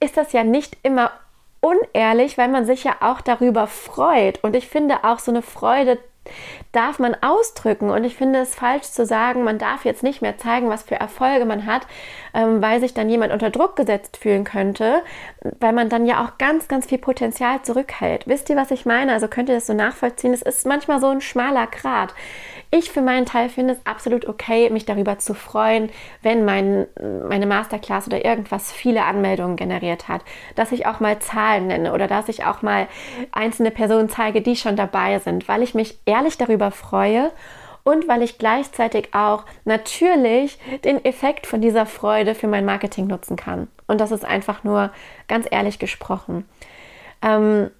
ist 0.00 0.16
das 0.16 0.32
ja 0.32 0.44
nicht 0.44 0.76
immer 0.82 1.12
unehrlich, 1.62 2.36
weil 2.36 2.48
man 2.48 2.66
sich 2.66 2.84
ja 2.84 2.96
auch 3.00 3.22
darüber 3.22 3.66
freut. 3.66 4.42
Und 4.44 4.54
ich 4.54 4.68
finde 4.68 5.04
auch 5.04 5.18
so 5.18 5.30
eine 5.30 5.42
Freude 5.42 5.98
darf 6.70 6.98
man 6.98 7.16
ausdrücken. 7.20 7.90
Und 7.90 8.04
ich 8.04 8.16
finde 8.16 8.40
es 8.40 8.54
falsch 8.54 8.84
zu 8.84 9.04
sagen, 9.04 9.44
man 9.44 9.58
darf 9.58 9.84
jetzt 9.84 10.02
nicht 10.02 10.22
mehr 10.22 10.38
zeigen, 10.38 10.68
was 10.68 10.84
für 10.84 10.94
Erfolge 10.94 11.44
man 11.44 11.66
hat, 11.66 11.86
ähm, 12.32 12.62
weil 12.62 12.80
sich 12.80 12.94
dann 12.94 13.10
jemand 13.10 13.32
unter 13.32 13.50
Druck 13.50 13.76
gesetzt 13.76 14.16
fühlen 14.16 14.44
könnte, 14.44 15.02
weil 15.60 15.72
man 15.72 15.88
dann 15.88 16.06
ja 16.06 16.24
auch 16.24 16.38
ganz, 16.38 16.68
ganz 16.68 16.86
viel 16.86 16.98
Potenzial 16.98 17.62
zurückhält. 17.62 18.26
Wisst 18.26 18.48
ihr, 18.50 18.56
was 18.56 18.70
ich 18.70 18.86
meine? 18.86 19.12
Also 19.12 19.28
könnt 19.28 19.48
ihr 19.48 19.56
das 19.56 19.66
so 19.66 19.74
nachvollziehen? 19.74 20.32
Es 20.32 20.42
ist 20.42 20.66
manchmal 20.66 21.00
so 21.00 21.08
ein 21.08 21.20
schmaler 21.20 21.66
Grat. 21.66 22.14
Ich 22.74 22.90
für 22.90 23.02
meinen 23.02 23.26
Teil 23.26 23.50
finde 23.50 23.74
es 23.74 23.84
absolut 23.84 24.26
okay, 24.26 24.70
mich 24.70 24.86
darüber 24.86 25.18
zu 25.18 25.34
freuen, 25.34 25.90
wenn 26.22 26.46
mein, 26.46 26.86
meine 27.28 27.44
Masterclass 27.44 28.06
oder 28.06 28.24
irgendwas 28.24 28.72
viele 28.72 29.04
Anmeldungen 29.04 29.56
generiert 29.56 30.08
hat, 30.08 30.22
dass 30.54 30.72
ich 30.72 30.86
auch 30.86 30.98
mal 30.98 31.18
Zahlen 31.18 31.66
nenne 31.66 31.92
oder 31.92 32.06
dass 32.06 32.30
ich 32.30 32.46
auch 32.46 32.62
mal 32.62 32.88
einzelne 33.30 33.72
Personen 33.72 34.08
zeige, 34.08 34.40
die 34.40 34.56
schon 34.56 34.74
dabei 34.74 35.18
sind, 35.18 35.48
weil 35.48 35.62
ich 35.62 35.74
mich 35.74 35.98
ehrlich 36.06 36.38
darüber 36.38 36.70
freue 36.70 37.30
und 37.84 38.08
weil 38.08 38.22
ich 38.22 38.38
gleichzeitig 38.38 39.12
auch 39.12 39.44
natürlich 39.66 40.58
den 40.82 41.04
Effekt 41.04 41.46
von 41.46 41.60
dieser 41.60 41.84
Freude 41.84 42.34
für 42.34 42.48
mein 42.48 42.64
Marketing 42.64 43.06
nutzen 43.06 43.36
kann. 43.36 43.68
Und 43.86 44.00
das 44.00 44.12
ist 44.12 44.24
einfach 44.24 44.64
nur 44.64 44.92
ganz 45.28 45.46
ehrlich 45.50 45.78
gesprochen. 45.78 46.48
Ähm, 47.20 47.70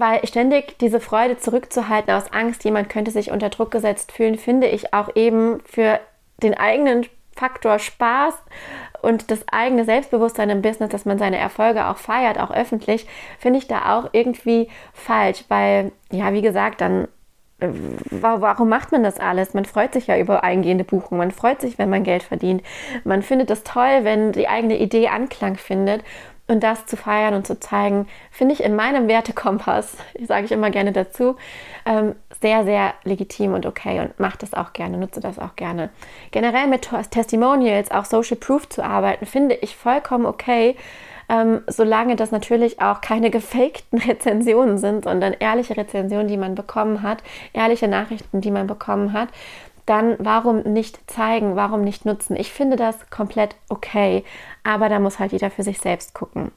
weil 0.00 0.26
ständig 0.26 0.78
diese 0.78 1.00
Freude 1.00 1.38
zurückzuhalten 1.38 2.12
aus 2.12 2.32
Angst, 2.32 2.64
jemand 2.64 2.88
könnte 2.88 3.10
sich 3.10 3.30
unter 3.30 3.48
Druck 3.48 3.70
gesetzt 3.70 4.12
fühlen, 4.12 4.38
finde 4.38 4.66
ich 4.68 4.92
auch 4.94 5.14
eben 5.14 5.60
für 5.64 6.00
den 6.42 6.54
eigenen 6.54 7.06
Faktor 7.34 7.78
Spaß 7.78 8.34
und 9.02 9.30
das 9.30 9.44
eigene 9.50 9.84
Selbstbewusstsein 9.84 10.50
im 10.50 10.62
Business, 10.62 10.90
dass 10.90 11.04
man 11.04 11.18
seine 11.18 11.36
Erfolge 11.38 11.86
auch 11.86 11.98
feiert, 11.98 12.40
auch 12.40 12.50
öffentlich, 12.50 13.06
finde 13.38 13.58
ich 13.58 13.68
da 13.68 13.98
auch 13.98 14.10
irgendwie 14.12 14.68
falsch, 14.94 15.44
weil, 15.48 15.92
ja, 16.10 16.32
wie 16.32 16.42
gesagt, 16.42 16.80
dann 16.80 17.08
äh, 17.58 17.68
warum 18.10 18.68
macht 18.68 18.92
man 18.92 19.02
das 19.02 19.18
alles? 19.18 19.54
Man 19.54 19.64
freut 19.64 19.92
sich 19.92 20.08
ja 20.08 20.18
über 20.18 20.44
eingehende 20.44 20.84
Buchungen, 20.84 21.18
man 21.18 21.30
freut 21.30 21.60
sich, 21.60 21.78
wenn 21.78 21.90
man 21.90 22.04
Geld 22.04 22.22
verdient. 22.22 22.62
Man 23.04 23.22
findet 23.22 23.50
es 23.50 23.62
toll, 23.62 24.00
wenn 24.02 24.32
die 24.32 24.48
eigene 24.48 24.78
Idee 24.78 25.08
Anklang 25.08 25.56
findet. 25.56 26.02
Und 26.48 26.62
das 26.62 26.86
zu 26.86 26.96
feiern 26.96 27.34
und 27.34 27.46
zu 27.46 27.58
zeigen, 27.58 28.06
finde 28.30 28.54
ich 28.54 28.62
in 28.62 28.76
meinem 28.76 29.08
Wertekompass, 29.08 29.96
sage 30.26 30.46
ich 30.46 30.52
immer 30.52 30.70
gerne 30.70 30.92
dazu, 30.92 31.36
ähm, 31.84 32.14
sehr, 32.40 32.64
sehr 32.64 32.94
legitim 33.04 33.54
und 33.54 33.66
okay 33.66 34.00
und 34.00 34.18
mache 34.20 34.38
das 34.38 34.54
auch 34.54 34.72
gerne, 34.72 34.98
nutze 34.98 35.20
das 35.20 35.38
auch 35.38 35.56
gerne. 35.56 35.90
Generell 36.30 36.66
mit 36.68 36.88
Testimonials, 37.10 37.90
auch 37.90 38.04
Social 38.04 38.36
Proof 38.36 38.68
zu 38.68 38.84
arbeiten, 38.84 39.26
finde 39.26 39.56
ich 39.56 39.74
vollkommen 39.74 40.26
okay, 40.26 40.76
ähm, 41.28 41.62
solange 41.66 42.14
das 42.14 42.30
natürlich 42.30 42.80
auch 42.80 43.00
keine 43.00 43.30
gefakten 43.32 43.98
Rezensionen 43.98 44.78
sind, 44.78 45.04
sondern 45.04 45.32
ehrliche 45.32 45.76
Rezensionen, 45.76 46.28
die 46.28 46.36
man 46.36 46.54
bekommen 46.54 47.02
hat, 47.02 47.22
ehrliche 47.52 47.88
Nachrichten, 47.88 48.40
die 48.40 48.50
man 48.50 48.66
bekommen 48.66 49.12
hat 49.12 49.30
dann 49.86 50.16
warum 50.18 50.60
nicht 50.62 50.98
zeigen, 51.10 51.56
warum 51.56 51.82
nicht 51.82 52.04
nutzen? 52.04 52.36
Ich 52.36 52.52
finde 52.52 52.76
das 52.76 53.08
komplett 53.10 53.56
okay, 53.68 54.24
aber 54.64 54.88
da 54.88 54.98
muss 54.98 55.18
halt 55.18 55.32
jeder 55.32 55.50
für 55.50 55.62
sich 55.62 55.80
selbst 55.80 56.14
gucken. 56.14 56.52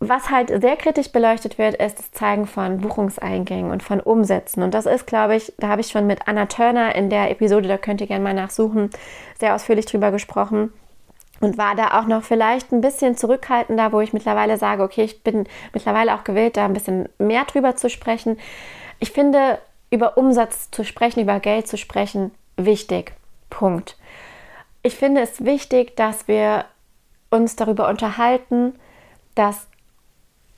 Was 0.00 0.30
halt 0.30 0.48
sehr 0.60 0.76
kritisch 0.76 1.10
beleuchtet 1.10 1.58
wird, 1.58 1.74
ist 1.74 1.98
das 1.98 2.12
Zeigen 2.12 2.46
von 2.46 2.80
Buchungseingängen 2.80 3.72
und 3.72 3.82
von 3.82 3.98
Umsätzen. 3.98 4.62
Und 4.62 4.72
das 4.72 4.86
ist, 4.86 5.08
glaube 5.08 5.34
ich, 5.34 5.52
da 5.58 5.68
habe 5.68 5.80
ich 5.80 5.88
schon 5.88 6.06
mit 6.06 6.28
Anna 6.28 6.46
Turner 6.46 6.94
in 6.94 7.10
der 7.10 7.32
Episode, 7.32 7.66
da 7.66 7.78
könnt 7.78 8.00
ihr 8.00 8.06
gerne 8.06 8.22
mal 8.22 8.34
nachsuchen, 8.34 8.90
sehr 9.40 9.56
ausführlich 9.56 9.86
drüber 9.86 10.12
gesprochen 10.12 10.72
und 11.40 11.58
war 11.58 11.74
da 11.74 11.98
auch 11.98 12.06
noch 12.06 12.22
vielleicht 12.22 12.72
ein 12.72 12.80
bisschen 12.80 13.16
zurückhaltender, 13.16 13.92
wo 13.92 14.00
ich 14.00 14.12
mittlerweile 14.12 14.56
sage, 14.56 14.82
okay, 14.82 15.02
ich 15.02 15.22
bin 15.22 15.46
mittlerweile 15.72 16.14
auch 16.14 16.24
gewillt, 16.24 16.56
da 16.56 16.64
ein 16.64 16.74
bisschen 16.74 17.08
mehr 17.18 17.44
drüber 17.44 17.76
zu 17.76 17.90
sprechen. 17.90 18.38
Ich 19.00 19.12
finde, 19.12 19.58
über 19.90 20.18
Umsatz 20.18 20.70
zu 20.70 20.84
sprechen, 20.84 21.20
über 21.20 21.40
Geld 21.40 21.66
zu 21.66 21.76
sprechen, 21.76 22.32
wichtig. 22.56 23.12
Punkt. 23.50 23.96
Ich 24.82 24.94
finde 24.94 25.22
es 25.22 25.44
wichtig, 25.44 25.96
dass 25.96 26.28
wir 26.28 26.64
uns 27.30 27.56
darüber 27.56 27.88
unterhalten, 27.88 28.74
dass 29.34 29.66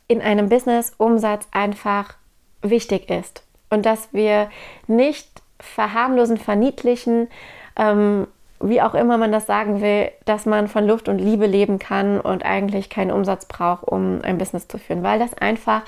in 0.09 0.21
einem 0.21 0.49
Business 0.49 0.93
Umsatz 0.99 1.47
einfach 1.53 2.15
wichtig 2.63 3.11
ist 3.11 3.45
und 3.71 3.87
dass 3.87 4.13
wir 4.13 4.51
nicht 4.87 5.29
verharmlosen, 5.61 6.37
verniedlichen, 6.37 7.29
ähm, 7.77 8.27
wie 8.61 8.83
auch 8.83 8.95
immer 8.95 9.17
man 9.17 9.33
das 9.33 9.47
sagen 9.47 9.81
will, 9.81 10.11
dass 10.25 10.47
man 10.47 10.69
von 10.69 10.87
Luft 10.87 11.09
und 11.09 11.19
Liebe 11.19 11.47
leben 11.47 11.79
kann 11.79 12.21
und 12.21 12.45
eigentlich 12.45 12.91
keinen 12.91 13.11
Umsatz 13.11 13.47
braucht, 13.47 13.85
um 13.85 14.21
ein 14.23 14.37
Business 14.37 14.69
zu 14.69 14.79
führen, 14.79 15.03
weil 15.03 15.19
das 15.19 15.35
einfach 15.35 15.83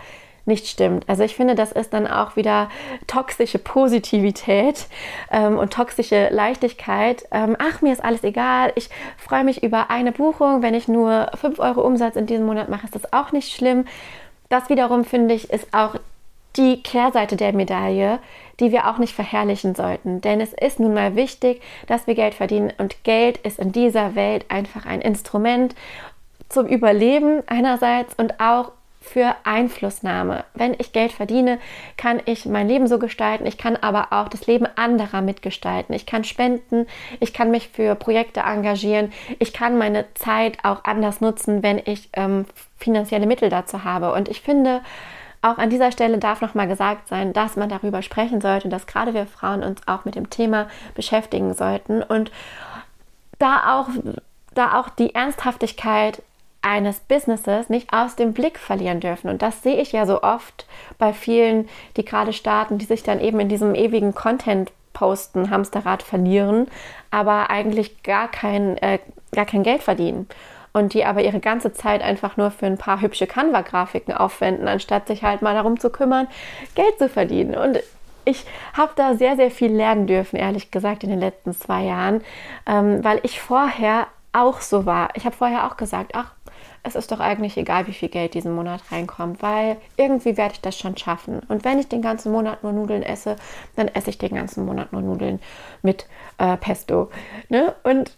nicht 0.44 0.66
stimmt. 0.66 1.08
Also 1.08 1.22
ich 1.22 1.36
finde, 1.36 1.54
das 1.54 1.72
ist 1.72 1.92
dann 1.92 2.06
auch 2.06 2.36
wieder 2.36 2.68
toxische 3.06 3.58
Positivität 3.58 4.86
ähm, 5.30 5.58
und 5.58 5.72
toxische 5.72 6.28
Leichtigkeit. 6.30 7.26
Ähm, 7.30 7.56
ach, 7.58 7.80
mir 7.80 7.92
ist 7.92 8.04
alles 8.04 8.24
egal. 8.24 8.72
Ich 8.74 8.90
freue 9.16 9.44
mich 9.44 9.62
über 9.62 9.90
eine 9.90 10.12
Buchung. 10.12 10.62
Wenn 10.62 10.74
ich 10.74 10.88
nur 10.88 11.30
5 11.34 11.58
Euro 11.58 11.82
Umsatz 11.82 12.16
in 12.16 12.26
diesem 12.26 12.46
Monat 12.46 12.68
mache, 12.68 12.86
ist 12.86 12.94
das 12.94 13.12
auch 13.12 13.32
nicht 13.32 13.52
schlimm. 13.52 13.84
Das 14.48 14.68
wiederum 14.68 15.04
finde 15.04 15.34
ich 15.34 15.50
ist 15.50 15.68
auch 15.72 15.94
die 16.56 16.82
Kehrseite 16.82 17.36
der 17.36 17.52
Medaille, 17.52 18.18
die 18.60 18.72
wir 18.72 18.88
auch 18.88 18.98
nicht 18.98 19.14
verherrlichen 19.14 19.74
sollten. 19.74 20.20
Denn 20.20 20.40
es 20.40 20.52
ist 20.52 20.80
nun 20.80 20.92
mal 20.92 21.16
wichtig, 21.16 21.62
dass 21.86 22.06
wir 22.06 22.14
Geld 22.14 22.34
verdienen 22.34 22.72
und 22.78 23.04
Geld 23.04 23.38
ist 23.38 23.58
in 23.58 23.72
dieser 23.72 24.14
Welt 24.14 24.44
einfach 24.50 24.84
ein 24.84 25.00
Instrument 25.00 25.74
zum 26.48 26.66
Überleben 26.66 27.42
einerseits 27.46 28.14
und 28.14 28.38
auch 28.40 28.72
für 29.02 29.34
Einflussnahme. 29.44 30.44
Wenn 30.54 30.74
ich 30.78 30.92
Geld 30.92 31.12
verdiene, 31.12 31.58
kann 31.96 32.20
ich 32.24 32.46
mein 32.46 32.68
Leben 32.68 32.86
so 32.86 32.98
gestalten. 32.98 33.46
Ich 33.46 33.58
kann 33.58 33.76
aber 33.76 34.08
auch 34.12 34.28
das 34.28 34.46
Leben 34.46 34.66
anderer 34.76 35.20
mitgestalten. 35.20 35.94
Ich 35.94 36.06
kann 36.06 36.24
spenden. 36.24 36.86
Ich 37.20 37.34
kann 37.34 37.50
mich 37.50 37.68
für 37.68 37.94
Projekte 37.94 38.40
engagieren. 38.40 39.12
Ich 39.38 39.52
kann 39.52 39.76
meine 39.76 40.06
Zeit 40.14 40.58
auch 40.64 40.84
anders 40.84 41.20
nutzen, 41.20 41.62
wenn 41.62 41.78
ich 41.84 42.08
ähm, 42.14 42.46
finanzielle 42.78 43.26
Mittel 43.26 43.48
dazu 43.50 43.84
habe. 43.84 44.12
Und 44.12 44.28
ich 44.28 44.40
finde, 44.40 44.80
auch 45.42 45.58
an 45.58 45.70
dieser 45.70 45.90
Stelle 45.90 46.18
darf 46.18 46.40
nochmal 46.40 46.68
gesagt 46.68 47.08
sein, 47.08 47.32
dass 47.32 47.56
man 47.56 47.68
darüber 47.68 48.02
sprechen 48.02 48.40
sollte, 48.40 48.68
dass 48.68 48.86
gerade 48.86 49.12
wir 49.12 49.26
Frauen 49.26 49.64
uns 49.64 49.80
auch 49.88 50.04
mit 50.04 50.14
dem 50.14 50.30
Thema 50.30 50.68
beschäftigen 50.94 51.52
sollten 51.52 52.02
und 52.02 52.30
da 53.40 53.76
auch, 53.76 53.88
da 54.54 54.78
auch 54.78 54.88
die 54.88 55.16
Ernsthaftigkeit 55.16 56.22
eines 56.62 57.00
Businesses 57.00 57.68
nicht 57.68 57.92
aus 57.92 58.16
dem 58.16 58.32
Blick 58.32 58.58
verlieren 58.58 59.00
dürfen. 59.00 59.28
Und 59.28 59.42
das 59.42 59.62
sehe 59.62 59.80
ich 59.80 59.92
ja 59.92 60.06
so 60.06 60.22
oft 60.22 60.66
bei 60.98 61.12
vielen, 61.12 61.68
die 61.96 62.04
gerade 62.04 62.32
starten, 62.32 62.78
die 62.78 62.84
sich 62.84 63.02
dann 63.02 63.20
eben 63.20 63.40
in 63.40 63.48
diesem 63.48 63.74
ewigen 63.74 64.14
Content 64.14 64.72
posten, 64.92 65.50
Hamsterrad 65.50 66.02
verlieren, 66.02 66.68
aber 67.10 67.50
eigentlich 67.50 68.02
gar 68.02 68.28
kein, 68.28 68.76
äh, 68.78 68.98
gar 69.32 69.46
kein 69.46 69.62
Geld 69.62 69.82
verdienen. 69.82 70.28
Und 70.74 70.94
die 70.94 71.04
aber 71.04 71.22
ihre 71.22 71.40
ganze 71.40 71.72
Zeit 71.74 72.00
einfach 72.00 72.38
nur 72.38 72.50
für 72.50 72.66
ein 72.66 72.78
paar 72.78 73.02
hübsche 73.02 73.26
Canva-Grafiken 73.26 74.14
aufwenden, 74.14 74.68
anstatt 74.68 75.06
sich 75.06 75.22
halt 75.22 75.42
mal 75.42 75.54
darum 75.54 75.78
zu 75.78 75.90
kümmern, 75.90 76.28
Geld 76.74 76.98
zu 76.98 77.10
verdienen. 77.10 77.54
Und 77.54 77.80
ich 78.24 78.46
habe 78.74 78.92
da 78.96 79.14
sehr, 79.14 79.36
sehr 79.36 79.50
viel 79.50 79.72
lernen 79.72 80.06
dürfen, 80.06 80.36
ehrlich 80.36 80.70
gesagt, 80.70 81.04
in 81.04 81.10
den 81.10 81.20
letzten 81.20 81.52
zwei 81.52 81.82
Jahren, 81.82 82.22
ähm, 82.66 83.04
weil 83.04 83.20
ich 83.22 83.40
vorher 83.40 84.06
auch 84.32 84.60
so 84.60 84.86
war. 84.86 85.10
Ich 85.14 85.26
habe 85.26 85.36
vorher 85.36 85.66
auch 85.66 85.76
gesagt, 85.76 86.12
ach, 86.14 86.32
es 86.82 86.96
ist 86.96 87.12
doch 87.12 87.20
eigentlich 87.20 87.56
egal, 87.56 87.86
wie 87.86 87.92
viel 87.92 88.08
Geld 88.08 88.34
diesen 88.34 88.54
Monat 88.54 88.80
reinkommt, 88.90 89.42
weil 89.42 89.76
irgendwie 89.96 90.36
werde 90.36 90.54
ich 90.54 90.60
das 90.60 90.76
schon 90.76 90.96
schaffen. 90.96 91.40
Und 91.48 91.64
wenn 91.64 91.78
ich 91.78 91.88
den 91.88 92.02
ganzen 92.02 92.32
Monat 92.32 92.62
nur 92.62 92.72
Nudeln 92.72 93.02
esse, 93.02 93.36
dann 93.76 93.88
esse 93.88 94.10
ich 94.10 94.18
den 94.18 94.34
ganzen 94.34 94.64
Monat 94.64 94.92
nur 94.92 95.02
Nudeln 95.02 95.40
mit 95.82 96.06
äh, 96.38 96.56
Pesto. 96.56 97.10
Ne? 97.48 97.74
Und 97.84 98.16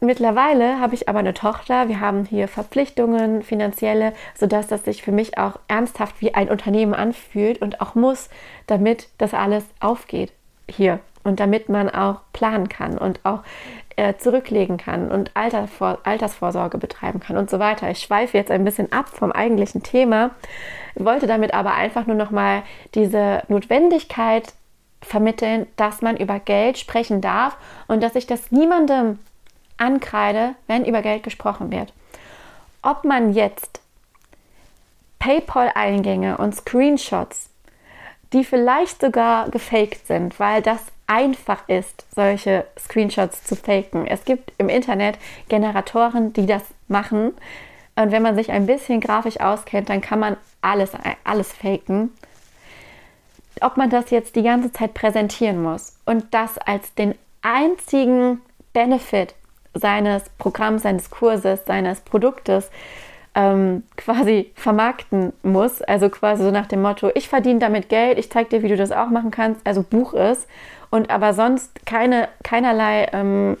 Mittlerweile 0.00 0.78
habe 0.78 0.94
ich 0.94 1.08
aber 1.08 1.18
eine 1.18 1.34
Tochter, 1.34 1.88
wir 1.88 1.98
haben 1.98 2.24
hier 2.24 2.46
Verpflichtungen, 2.46 3.42
finanzielle, 3.42 4.12
sodass 4.36 4.68
das 4.68 4.84
sich 4.84 5.02
für 5.02 5.10
mich 5.10 5.38
auch 5.38 5.58
ernsthaft 5.66 6.20
wie 6.20 6.34
ein 6.34 6.48
Unternehmen 6.50 6.94
anfühlt 6.94 7.60
und 7.60 7.80
auch 7.80 7.96
muss, 7.96 8.30
damit 8.68 9.08
das 9.18 9.34
alles 9.34 9.64
aufgeht 9.80 10.32
hier 10.70 11.00
und 11.24 11.40
damit 11.40 11.68
man 11.68 11.90
auch 11.90 12.20
planen 12.32 12.68
kann 12.68 12.96
und 12.96 13.18
auch 13.24 13.42
äh, 13.98 14.16
zurücklegen 14.16 14.76
kann 14.76 15.10
und 15.10 15.32
Altervor 15.34 15.98
Altersvorsorge 16.04 16.78
betreiben 16.78 17.18
kann 17.18 17.36
und 17.36 17.50
so 17.50 17.58
weiter. 17.58 17.90
Ich 17.90 17.98
schweife 17.98 18.38
jetzt 18.38 18.50
ein 18.52 18.64
bisschen 18.64 18.92
ab 18.92 19.08
vom 19.08 19.32
eigentlichen 19.32 19.82
Thema, 19.82 20.30
wollte 20.94 21.26
damit 21.26 21.52
aber 21.52 21.74
einfach 21.74 22.06
nur 22.06 22.14
noch 22.14 22.30
mal 22.30 22.62
diese 22.94 23.42
Notwendigkeit 23.48 24.52
vermitteln, 25.02 25.66
dass 25.74 26.00
man 26.00 26.16
über 26.16 26.38
Geld 26.38 26.78
sprechen 26.78 27.20
darf 27.20 27.56
und 27.88 28.00
dass 28.00 28.14
ich 28.14 28.28
das 28.28 28.52
niemandem 28.52 29.18
ankreide, 29.78 30.54
wenn 30.68 30.84
über 30.84 31.02
Geld 31.02 31.24
gesprochen 31.24 31.72
wird. 31.72 31.92
Ob 32.82 33.04
man 33.04 33.32
jetzt 33.32 33.80
PayPal-Eingänge 35.18 36.38
und 36.38 36.54
Screenshots, 36.54 37.50
die 38.32 38.44
vielleicht 38.44 39.00
sogar 39.00 39.48
gefaked 39.50 40.06
sind, 40.06 40.38
weil 40.38 40.62
das 40.62 40.84
einfach 41.08 41.68
ist, 41.68 42.06
solche 42.14 42.66
Screenshots 42.78 43.42
zu 43.42 43.56
faken. 43.56 44.06
Es 44.06 44.24
gibt 44.24 44.52
im 44.58 44.68
Internet 44.68 45.18
Generatoren, 45.48 46.32
die 46.32 46.46
das 46.46 46.62
machen. 46.86 47.32
Und 47.96 48.12
wenn 48.12 48.22
man 48.22 48.36
sich 48.36 48.52
ein 48.52 48.66
bisschen 48.66 49.00
grafisch 49.00 49.40
auskennt, 49.40 49.88
dann 49.88 50.00
kann 50.00 50.20
man 50.20 50.36
alles, 50.60 50.92
alles 51.24 51.52
faken. 51.52 52.12
Ob 53.60 53.76
man 53.76 53.90
das 53.90 54.10
jetzt 54.10 54.36
die 54.36 54.42
ganze 54.42 54.70
Zeit 54.70 54.94
präsentieren 54.94 55.60
muss 55.60 55.98
und 56.04 56.26
das 56.32 56.58
als 56.58 56.94
den 56.94 57.14
einzigen 57.42 58.40
Benefit 58.72 59.34
seines 59.74 60.24
Programms, 60.38 60.82
seines 60.82 61.10
Kurses, 61.10 61.64
seines 61.64 62.00
Produktes 62.02 62.70
ähm, 63.34 63.82
quasi 63.96 64.50
vermarkten 64.54 65.32
muss. 65.42 65.82
Also 65.82 66.08
quasi 66.08 66.44
so 66.44 66.50
nach 66.50 66.66
dem 66.66 66.82
Motto, 66.82 67.10
ich 67.14 67.28
verdiene 67.28 67.60
damit 67.60 67.88
Geld, 67.88 68.18
ich 68.18 68.30
zeige 68.30 68.50
dir, 68.50 68.62
wie 68.62 68.68
du 68.68 68.76
das 68.76 68.92
auch 68.92 69.08
machen 69.08 69.30
kannst, 69.30 69.66
also 69.66 69.82
buch 69.82 70.14
es. 70.14 70.46
Und 70.90 71.10
aber 71.10 71.34
sonst 71.34 71.84
keine, 71.86 72.28
keinerlei 72.42 73.08
ähm, 73.12 73.56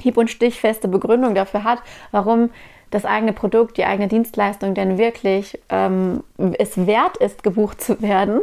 hieb- 0.00 0.16
und 0.16 0.30
stichfeste 0.30 0.88
Begründung 0.88 1.34
dafür 1.34 1.64
hat, 1.64 1.80
warum 2.10 2.50
das 2.90 3.04
eigene 3.04 3.32
Produkt, 3.32 3.76
die 3.76 3.84
eigene 3.84 4.08
Dienstleistung 4.08 4.74
denn 4.74 4.96
wirklich 4.96 5.58
ähm, 5.68 6.24
es 6.58 6.86
wert 6.86 7.18
ist, 7.18 7.42
gebucht 7.42 7.82
zu 7.82 8.00
werden, 8.00 8.40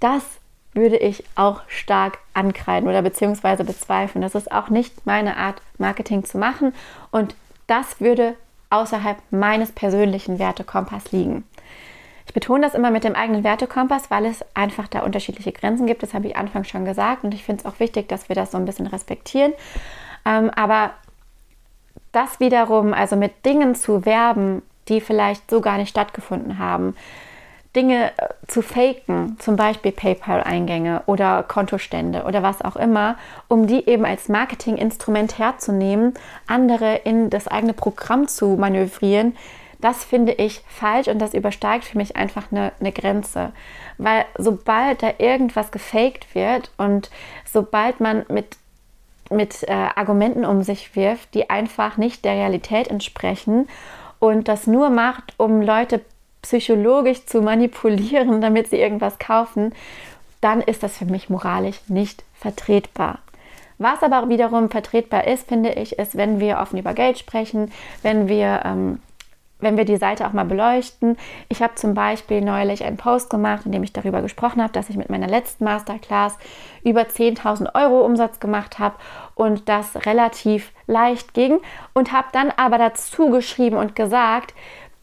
das 0.00 0.22
würde 0.74 0.96
ich 0.96 1.24
auch 1.34 1.62
stark 1.66 2.18
ankreiden 2.34 2.88
oder 2.88 3.02
beziehungsweise 3.02 3.64
bezweifeln. 3.64 4.22
Das 4.22 4.34
ist 4.34 4.52
auch 4.52 4.68
nicht 4.68 5.06
meine 5.06 5.36
Art, 5.36 5.60
Marketing 5.78 6.24
zu 6.24 6.38
machen 6.38 6.72
und 7.10 7.34
das 7.66 8.00
würde 8.00 8.34
außerhalb 8.70 9.18
meines 9.30 9.72
persönlichen 9.72 10.38
Wertekompass 10.38 11.10
liegen. 11.10 11.44
Ich 12.28 12.34
betone 12.34 12.60
das 12.60 12.74
immer 12.74 12.90
mit 12.90 13.04
dem 13.04 13.14
eigenen 13.14 13.42
Wertekompass, 13.42 14.10
weil 14.10 14.26
es 14.26 14.44
einfach 14.52 14.86
da 14.86 15.00
unterschiedliche 15.00 15.50
Grenzen 15.50 15.86
gibt. 15.86 16.02
Das 16.02 16.12
habe 16.12 16.26
ich 16.26 16.36
anfangs 16.36 16.68
schon 16.68 16.84
gesagt 16.84 17.24
und 17.24 17.32
ich 17.32 17.42
finde 17.42 17.62
es 17.62 17.66
auch 17.66 17.80
wichtig, 17.80 18.06
dass 18.06 18.28
wir 18.28 18.36
das 18.36 18.50
so 18.50 18.58
ein 18.58 18.66
bisschen 18.66 18.86
respektieren. 18.86 19.54
Ähm, 20.26 20.50
aber 20.54 20.90
das 22.12 22.38
wiederum, 22.38 22.92
also 22.92 23.16
mit 23.16 23.46
Dingen 23.46 23.74
zu 23.74 24.04
werben, 24.04 24.60
die 24.88 25.00
vielleicht 25.00 25.50
so 25.50 25.62
gar 25.62 25.78
nicht 25.78 25.88
stattgefunden 25.88 26.58
haben, 26.58 26.94
Dinge 27.74 28.10
äh, 28.18 28.28
zu 28.46 28.60
faken, 28.60 29.36
zum 29.38 29.56
Beispiel 29.56 29.92
PayPal-Eingänge 29.92 31.04
oder 31.06 31.42
Kontostände 31.42 32.24
oder 32.24 32.42
was 32.42 32.60
auch 32.60 32.76
immer, 32.76 33.16
um 33.48 33.66
die 33.66 33.88
eben 33.88 34.04
als 34.04 34.28
Marketinginstrument 34.28 35.38
herzunehmen, 35.38 36.12
andere 36.46 36.96
in 36.96 37.30
das 37.30 37.48
eigene 37.48 37.72
Programm 37.72 38.28
zu 38.28 38.56
manövrieren, 38.58 39.34
das 39.80 40.04
finde 40.04 40.32
ich 40.32 40.62
falsch 40.66 41.08
und 41.08 41.18
das 41.20 41.34
übersteigt 41.34 41.84
für 41.84 41.98
mich 41.98 42.16
einfach 42.16 42.50
eine, 42.50 42.72
eine 42.80 42.92
Grenze. 42.92 43.52
Weil 43.96 44.24
sobald 44.36 45.02
da 45.02 45.12
irgendwas 45.18 45.70
gefaked 45.70 46.34
wird 46.34 46.70
und 46.76 47.10
sobald 47.44 48.00
man 48.00 48.24
mit 48.28 48.56
mit 49.30 49.62
äh, 49.64 49.72
Argumenten 49.72 50.44
um 50.44 50.62
sich 50.62 50.96
wirft, 50.96 51.34
die 51.34 51.50
einfach 51.50 51.96
nicht 51.96 52.24
der 52.24 52.32
Realität 52.32 52.88
entsprechen 52.88 53.68
und 54.18 54.48
das 54.48 54.66
nur 54.66 54.90
macht, 54.90 55.34
um 55.36 55.60
Leute 55.60 56.00
psychologisch 56.42 57.26
zu 57.26 57.42
manipulieren, 57.42 58.40
damit 58.40 58.68
sie 58.68 58.80
irgendwas 58.80 59.18
kaufen, 59.18 59.74
dann 60.40 60.60
ist 60.60 60.82
das 60.82 60.98
für 60.98 61.04
mich 61.04 61.28
moralisch 61.28 61.80
nicht 61.88 62.24
vertretbar. 62.34 63.18
Was 63.78 64.02
aber 64.02 64.28
wiederum 64.28 64.70
vertretbar 64.70 65.26
ist, 65.26 65.48
finde 65.48 65.70
ich, 65.70 65.98
ist, 65.98 66.16
wenn 66.16 66.40
wir 66.40 66.58
offen 66.58 66.78
über 66.78 66.94
Geld 66.94 67.18
sprechen, 67.18 67.70
wenn 68.02 68.28
wir, 68.28 68.62
ähm, 68.64 69.00
wenn 69.60 69.76
wir 69.76 69.84
die 69.84 69.96
Seite 69.96 70.26
auch 70.26 70.32
mal 70.32 70.44
beleuchten. 70.44 71.16
Ich 71.48 71.62
habe 71.62 71.74
zum 71.74 71.94
Beispiel 71.94 72.40
neulich 72.40 72.84
einen 72.84 72.96
Post 72.96 73.30
gemacht, 73.30 73.66
in 73.66 73.72
dem 73.72 73.82
ich 73.82 73.92
darüber 73.92 74.22
gesprochen 74.22 74.62
habe, 74.62 74.72
dass 74.72 74.90
ich 74.90 74.96
mit 74.96 75.10
meiner 75.10 75.26
letzten 75.26 75.64
Masterclass 75.64 76.38
über 76.84 77.02
10.000 77.02 77.74
Euro 77.74 78.04
Umsatz 78.04 78.40
gemacht 78.40 78.78
habe 78.78 78.96
und 79.34 79.68
das 79.68 80.06
relativ 80.06 80.72
leicht 80.86 81.34
ging 81.34 81.60
und 81.92 82.12
habe 82.12 82.28
dann 82.32 82.52
aber 82.56 82.78
dazu 82.78 83.30
geschrieben 83.30 83.76
und 83.76 83.96
gesagt, 83.96 84.54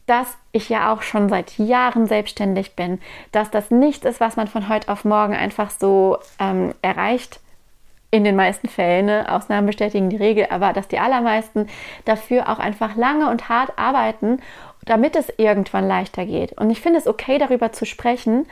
dass 0.06 0.38
ich 0.52 0.70
ja 0.70 0.94
auch 0.94 1.02
schon 1.02 1.30
seit 1.30 1.58
Jahren 1.58 2.06
selbstständig 2.06 2.76
bin, 2.76 3.00
dass 3.32 3.50
das 3.50 3.72
nichts 3.72 4.06
ist, 4.06 4.20
was 4.20 4.36
man 4.36 4.48
von 4.48 4.70
heute 4.70 4.92
auf 4.92 5.04
morgen 5.04 5.34
einfach 5.34 5.72
so 5.72 6.20
ähm, 6.40 6.76
erreicht. 6.82 7.40
In 8.12 8.24
den 8.24 8.36
meisten 8.36 8.70
Fällen, 8.70 9.08
ne? 9.08 9.32
Ausnahmen 9.32 9.68
bestätigen 9.68 10.10
die 10.10 10.16
Regel, 10.16 10.48
aber 10.50 10.74
dass 10.74 10.88
die 10.88 11.00
allermeisten 11.00 11.68
dafür 12.06 12.50
auch 12.50 12.60
einfach 12.60 12.96
lange 12.96 13.30
und 13.30 13.50
hart 13.50 13.78
arbeiten, 13.78 14.40
damit 14.86 15.16
es 15.16 15.34
irgendwann 15.38 15.88
leichter 15.88 16.26
geht. 16.26 16.54
Und 16.54 16.70
ich 16.70 16.80
finde 16.80 17.00
es 17.00 17.08
okay, 17.08 17.38
darüber 17.38 17.72
zu 17.72 17.86
sprechen. 17.86 18.48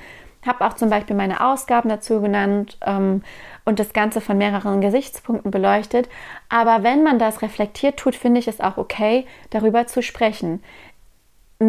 Habe 0.45 0.65
auch 0.65 0.73
zum 0.73 0.89
Beispiel 0.89 1.15
meine 1.15 1.39
Ausgaben 1.39 1.87
dazu 1.87 2.19
genannt 2.19 2.77
ähm, 2.85 3.23
und 3.63 3.79
das 3.79 3.93
Ganze 3.93 4.19
von 4.19 4.37
mehreren 4.37 4.81
Gesichtspunkten 4.81 5.51
beleuchtet. 5.51 6.09
Aber 6.49 6.83
wenn 6.83 7.03
man 7.03 7.17
das 7.17 7.41
reflektiert 7.41 7.97
tut, 7.97 8.15
finde 8.15 8.39
ich 8.39 8.49
es 8.49 8.59
auch 8.59 8.77
okay, 8.77 9.25
darüber 9.51 9.87
zu 9.87 10.01
sprechen 10.01 10.61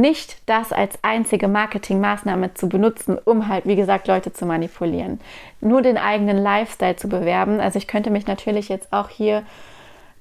nicht 0.00 0.38
das 0.46 0.72
als 0.72 0.98
einzige 1.02 1.48
Marketingmaßnahme 1.48 2.54
zu 2.54 2.68
benutzen, 2.68 3.18
um 3.24 3.48
halt, 3.48 3.66
wie 3.66 3.76
gesagt, 3.76 4.08
Leute 4.08 4.32
zu 4.32 4.46
manipulieren. 4.46 5.20
Nur 5.60 5.82
den 5.82 5.98
eigenen 5.98 6.38
Lifestyle 6.38 6.96
zu 6.96 7.08
bewerben. 7.08 7.60
Also 7.60 7.78
ich 7.78 7.86
könnte 7.86 8.10
mich 8.10 8.26
natürlich 8.26 8.68
jetzt 8.68 8.92
auch 8.92 9.08
hier 9.08 9.42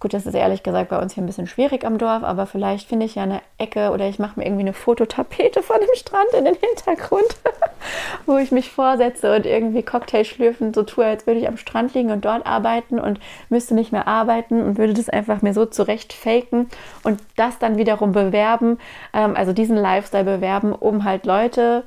Gut, 0.03 0.13
das 0.13 0.25
ist 0.25 0.33
ehrlich 0.33 0.63
gesagt 0.63 0.89
bei 0.89 0.99
uns 0.99 1.13
hier 1.13 1.23
ein 1.23 1.27
bisschen 1.27 1.47
schwierig 1.47 1.85
am 1.85 1.97
Dorf, 1.97 2.23
aber 2.23 2.45
vielleicht 2.45 2.89
finde 2.89 3.05
ich 3.05 3.15
ja 3.15 3.23
eine 3.23 3.39
Ecke 3.57 3.91
oder 3.91 4.09
ich 4.09 4.19
mache 4.19 4.37
mir 4.37 4.45
irgendwie 4.45 4.63
eine 4.63 4.73
Fototapete 4.73 5.63
von 5.63 5.77
dem 5.79 5.95
Strand 5.95 6.27
in 6.37 6.43
den 6.43 6.55
Hintergrund, 6.55 7.37
wo 8.25 8.35
ich 8.37 8.51
mich 8.51 8.69
vorsetze 8.69 9.33
und 9.33 9.45
irgendwie 9.45 9.81
Cocktail 9.81 10.25
schlürfen, 10.25 10.73
so 10.73 10.83
tue, 10.83 11.05
als 11.05 11.25
würde 11.25 11.39
ich 11.39 11.47
am 11.47 11.55
Strand 11.55 11.93
liegen 11.93 12.11
und 12.11 12.25
dort 12.25 12.45
arbeiten 12.45 12.99
und 12.99 13.21
müsste 13.47 13.75
nicht 13.75 13.93
mehr 13.93 14.05
arbeiten 14.05 14.61
und 14.61 14.77
würde 14.77 14.93
das 14.93 15.07
einfach 15.07 15.41
mir 15.41 15.53
so 15.53 15.65
zurecht 15.65 16.11
faken 16.11 16.67
und 17.03 17.21
das 17.37 17.57
dann 17.59 17.77
wiederum 17.77 18.11
bewerben, 18.11 18.79
ähm, 19.13 19.37
also 19.37 19.53
diesen 19.53 19.77
Lifestyle 19.77 20.25
bewerben, 20.25 20.73
um 20.73 21.05
halt 21.05 21.25
Leute 21.25 21.83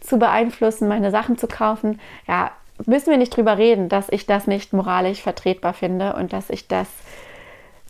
zu 0.00 0.18
beeinflussen, 0.18 0.88
meine 0.88 1.12
Sachen 1.12 1.38
zu 1.38 1.46
kaufen. 1.46 2.00
Ja, 2.26 2.50
müssen 2.86 3.10
wir 3.10 3.18
nicht 3.18 3.36
drüber 3.36 3.56
reden, 3.56 3.88
dass 3.88 4.08
ich 4.08 4.26
das 4.26 4.48
nicht 4.48 4.72
moralisch 4.72 5.22
vertretbar 5.22 5.74
finde 5.74 6.16
und 6.16 6.32
dass 6.32 6.50
ich 6.50 6.66
das 6.66 6.88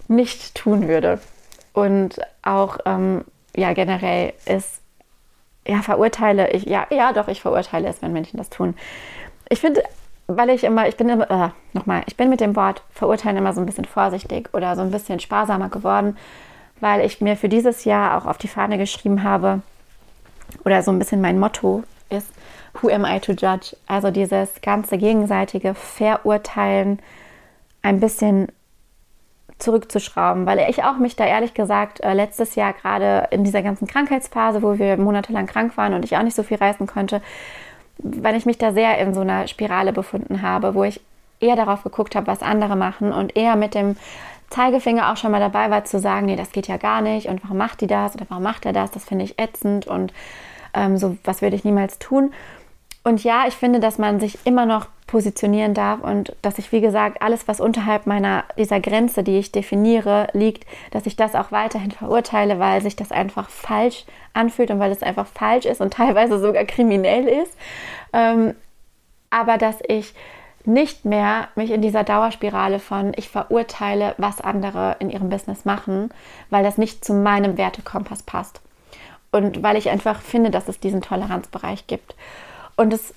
nicht 0.08 0.54
tun 0.54 0.88
würde. 0.88 1.20
Und 1.72 2.20
auch 2.42 2.78
ähm, 2.86 3.24
ja 3.54 3.72
generell 3.72 4.32
ist, 4.46 4.80
ja, 5.66 5.82
verurteile 5.82 6.50
ich, 6.52 6.64
ja, 6.64 6.86
ja, 6.90 7.12
doch, 7.12 7.28
ich 7.28 7.42
verurteile 7.42 7.88
es, 7.88 8.02
wenn 8.02 8.12
Menschen 8.12 8.36
das 8.36 8.50
tun. 8.50 8.74
Ich 9.48 9.60
finde, 9.60 9.82
weil 10.26 10.50
ich 10.50 10.64
immer, 10.64 10.88
ich 10.88 10.96
bin 10.96 11.08
immer, 11.08 11.30
äh, 11.30 11.48
nochmal, 11.72 12.02
ich 12.06 12.16
bin 12.16 12.28
mit 12.28 12.40
dem 12.40 12.56
Wort 12.56 12.82
verurteilen 12.90 13.36
immer 13.36 13.52
so 13.52 13.60
ein 13.60 13.66
bisschen 13.66 13.84
vorsichtig 13.84 14.48
oder 14.52 14.76
so 14.76 14.82
ein 14.82 14.90
bisschen 14.90 15.20
sparsamer 15.20 15.68
geworden, 15.68 16.16
weil 16.80 17.04
ich 17.04 17.20
mir 17.20 17.36
für 17.36 17.48
dieses 17.48 17.84
Jahr 17.84 18.16
auch 18.16 18.26
auf 18.26 18.38
die 18.38 18.48
Fahne 18.48 18.78
geschrieben 18.78 19.22
habe, 19.22 19.62
oder 20.64 20.82
so 20.82 20.90
ein 20.90 20.98
bisschen 20.98 21.20
mein 21.20 21.38
Motto 21.38 21.82
ist, 22.08 22.28
Who 22.82 22.90
am 22.90 23.04
I 23.06 23.20
to 23.20 23.32
judge? 23.32 23.74
Also 23.86 24.10
dieses 24.10 24.60
ganze 24.60 24.98
gegenseitige 24.98 25.74
Verurteilen 25.74 26.98
ein 27.82 28.00
bisschen 28.00 28.48
zurückzuschrauben, 29.58 30.44
weil 30.46 30.68
ich 30.68 30.84
auch 30.84 30.98
mich 30.98 31.16
da 31.16 31.24
ehrlich 31.24 31.54
gesagt 31.54 32.00
äh, 32.00 32.12
letztes 32.12 32.54
Jahr 32.56 32.74
gerade 32.74 33.28
in 33.30 33.42
dieser 33.42 33.62
ganzen 33.62 33.86
Krankheitsphase, 33.86 34.62
wo 34.62 34.78
wir 34.78 34.96
monatelang 34.98 35.46
krank 35.46 35.76
waren 35.76 35.94
und 35.94 36.04
ich 36.04 36.16
auch 36.16 36.22
nicht 36.22 36.36
so 36.36 36.42
viel 36.42 36.58
reisen 36.58 36.86
konnte, 36.86 37.22
weil 37.98 38.36
ich 38.36 38.44
mich 38.44 38.58
da 38.58 38.72
sehr 38.72 38.98
in 38.98 39.14
so 39.14 39.20
einer 39.20 39.48
Spirale 39.48 39.92
befunden 39.92 40.42
habe, 40.42 40.74
wo 40.74 40.84
ich 40.84 41.00
eher 41.40 41.56
darauf 41.56 41.82
geguckt 41.82 42.14
habe, 42.14 42.26
was 42.26 42.42
andere 42.42 42.76
machen 42.76 43.12
und 43.12 43.36
eher 43.36 43.56
mit 43.56 43.74
dem 43.74 43.96
Zeigefinger 44.50 45.10
auch 45.10 45.16
schon 45.16 45.32
mal 45.32 45.40
dabei 45.40 45.70
war 45.70 45.84
zu 45.84 45.98
sagen, 45.98 46.26
nee, 46.26 46.36
das 46.36 46.52
geht 46.52 46.68
ja 46.68 46.76
gar 46.76 47.00
nicht 47.00 47.28
und 47.28 47.42
warum 47.42 47.56
macht 47.56 47.80
die 47.80 47.86
das 47.86 48.14
oder 48.14 48.26
warum 48.28 48.44
macht 48.44 48.66
er 48.66 48.72
das, 48.72 48.90
das 48.90 49.04
finde 49.04 49.24
ich 49.24 49.38
ätzend 49.38 49.86
und 49.86 50.12
ähm, 50.74 50.98
so 50.98 51.16
was 51.24 51.42
würde 51.42 51.56
ich 51.56 51.64
niemals 51.64 51.98
tun. 51.98 52.32
Und 53.06 53.22
ja, 53.22 53.44
ich 53.46 53.54
finde, 53.54 53.78
dass 53.78 53.98
man 53.98 54.18
sich 54.18 54.36
immer 54.44 54.66
noch 54.66 54.88
positionieren 55.06 55.74
darf 55.74 56.00
und 56.00 56.34
dass 56.42 56.58
ich, 56.58 56.72
wie 56.72 56.80
gesagt, 56.80 57.22
alles, 57.22 57.46
was 57.46 57.60
unterhalb 57.60 58.08
meiner 58.08 58.42
dieser 58.58 58.80
Grenze, 58.80 59.22
die 59.22 59.38
ich 59.38 59.52
definiere, 59.52 60.26
liegt, 60.32 60.66
dass 60.90 61.06
ich 61.06 61.14
das 61.14 61.36
auch 61.36 61.52
weiterhin 61.52 61.92
verurteile, 61.92 62.58
weil 62.58 62.82
sich 62.82 62.96
das 62.96 63.12
einfach 63.12 63.48
falsch 63.48 64.06
anfühlt 64.34 64.72
und 64.72 64.80
weil 64.80 64.90
es 64.90 65.04
einfach 65.04 65.28
falsch 65.28 65.66
ist 65.66 65.80
und 65.80 65.94
teilweise 65.94 66.40
sogar 66.40 66.64
kriminell 66.64 67.28
ist. 67.28 67.56
Ähm, 68.12 68.56
aber 69.30 69.56
dass 69.56 69.76
ich 69.86 70.12
nicht 70.64 71.04
mehr 71.04 71.46
mich 71.54 71.70
in 71.70 71.82
dieser 71.82 72.02
Dauerspirale 72.02 72.80
von 72.80 73.12
ich 73.14 73.28
verurteile, 73.28 74.16
was 74.18 74.40
andere 74.40 74.96
in 74.98 75.10
ihrem 75.10 75.30
Business 75.30 75.64
machen, 75.64 76.10
weil 76.50 76.64
das 76.64 76.76
nicht 76.76 77.04
zu 77.04 77.14
meinem 77.14 77.56
Wertekompass 77.56 78.24
passt. 78.24 78.60
Und 79.30 79.62
weil 79.62 79.76
ich 79.76 79.90
einfach 79.90 80.20
finde, 80.22 80.50
dass 80.50 80.66
es 80.66 80.80
diesen 80.80 81.02
Toleranzbereich 81.02 81.86
gibt. 81.86 82.16
Und 82.76 82.92
es 82.92 83.14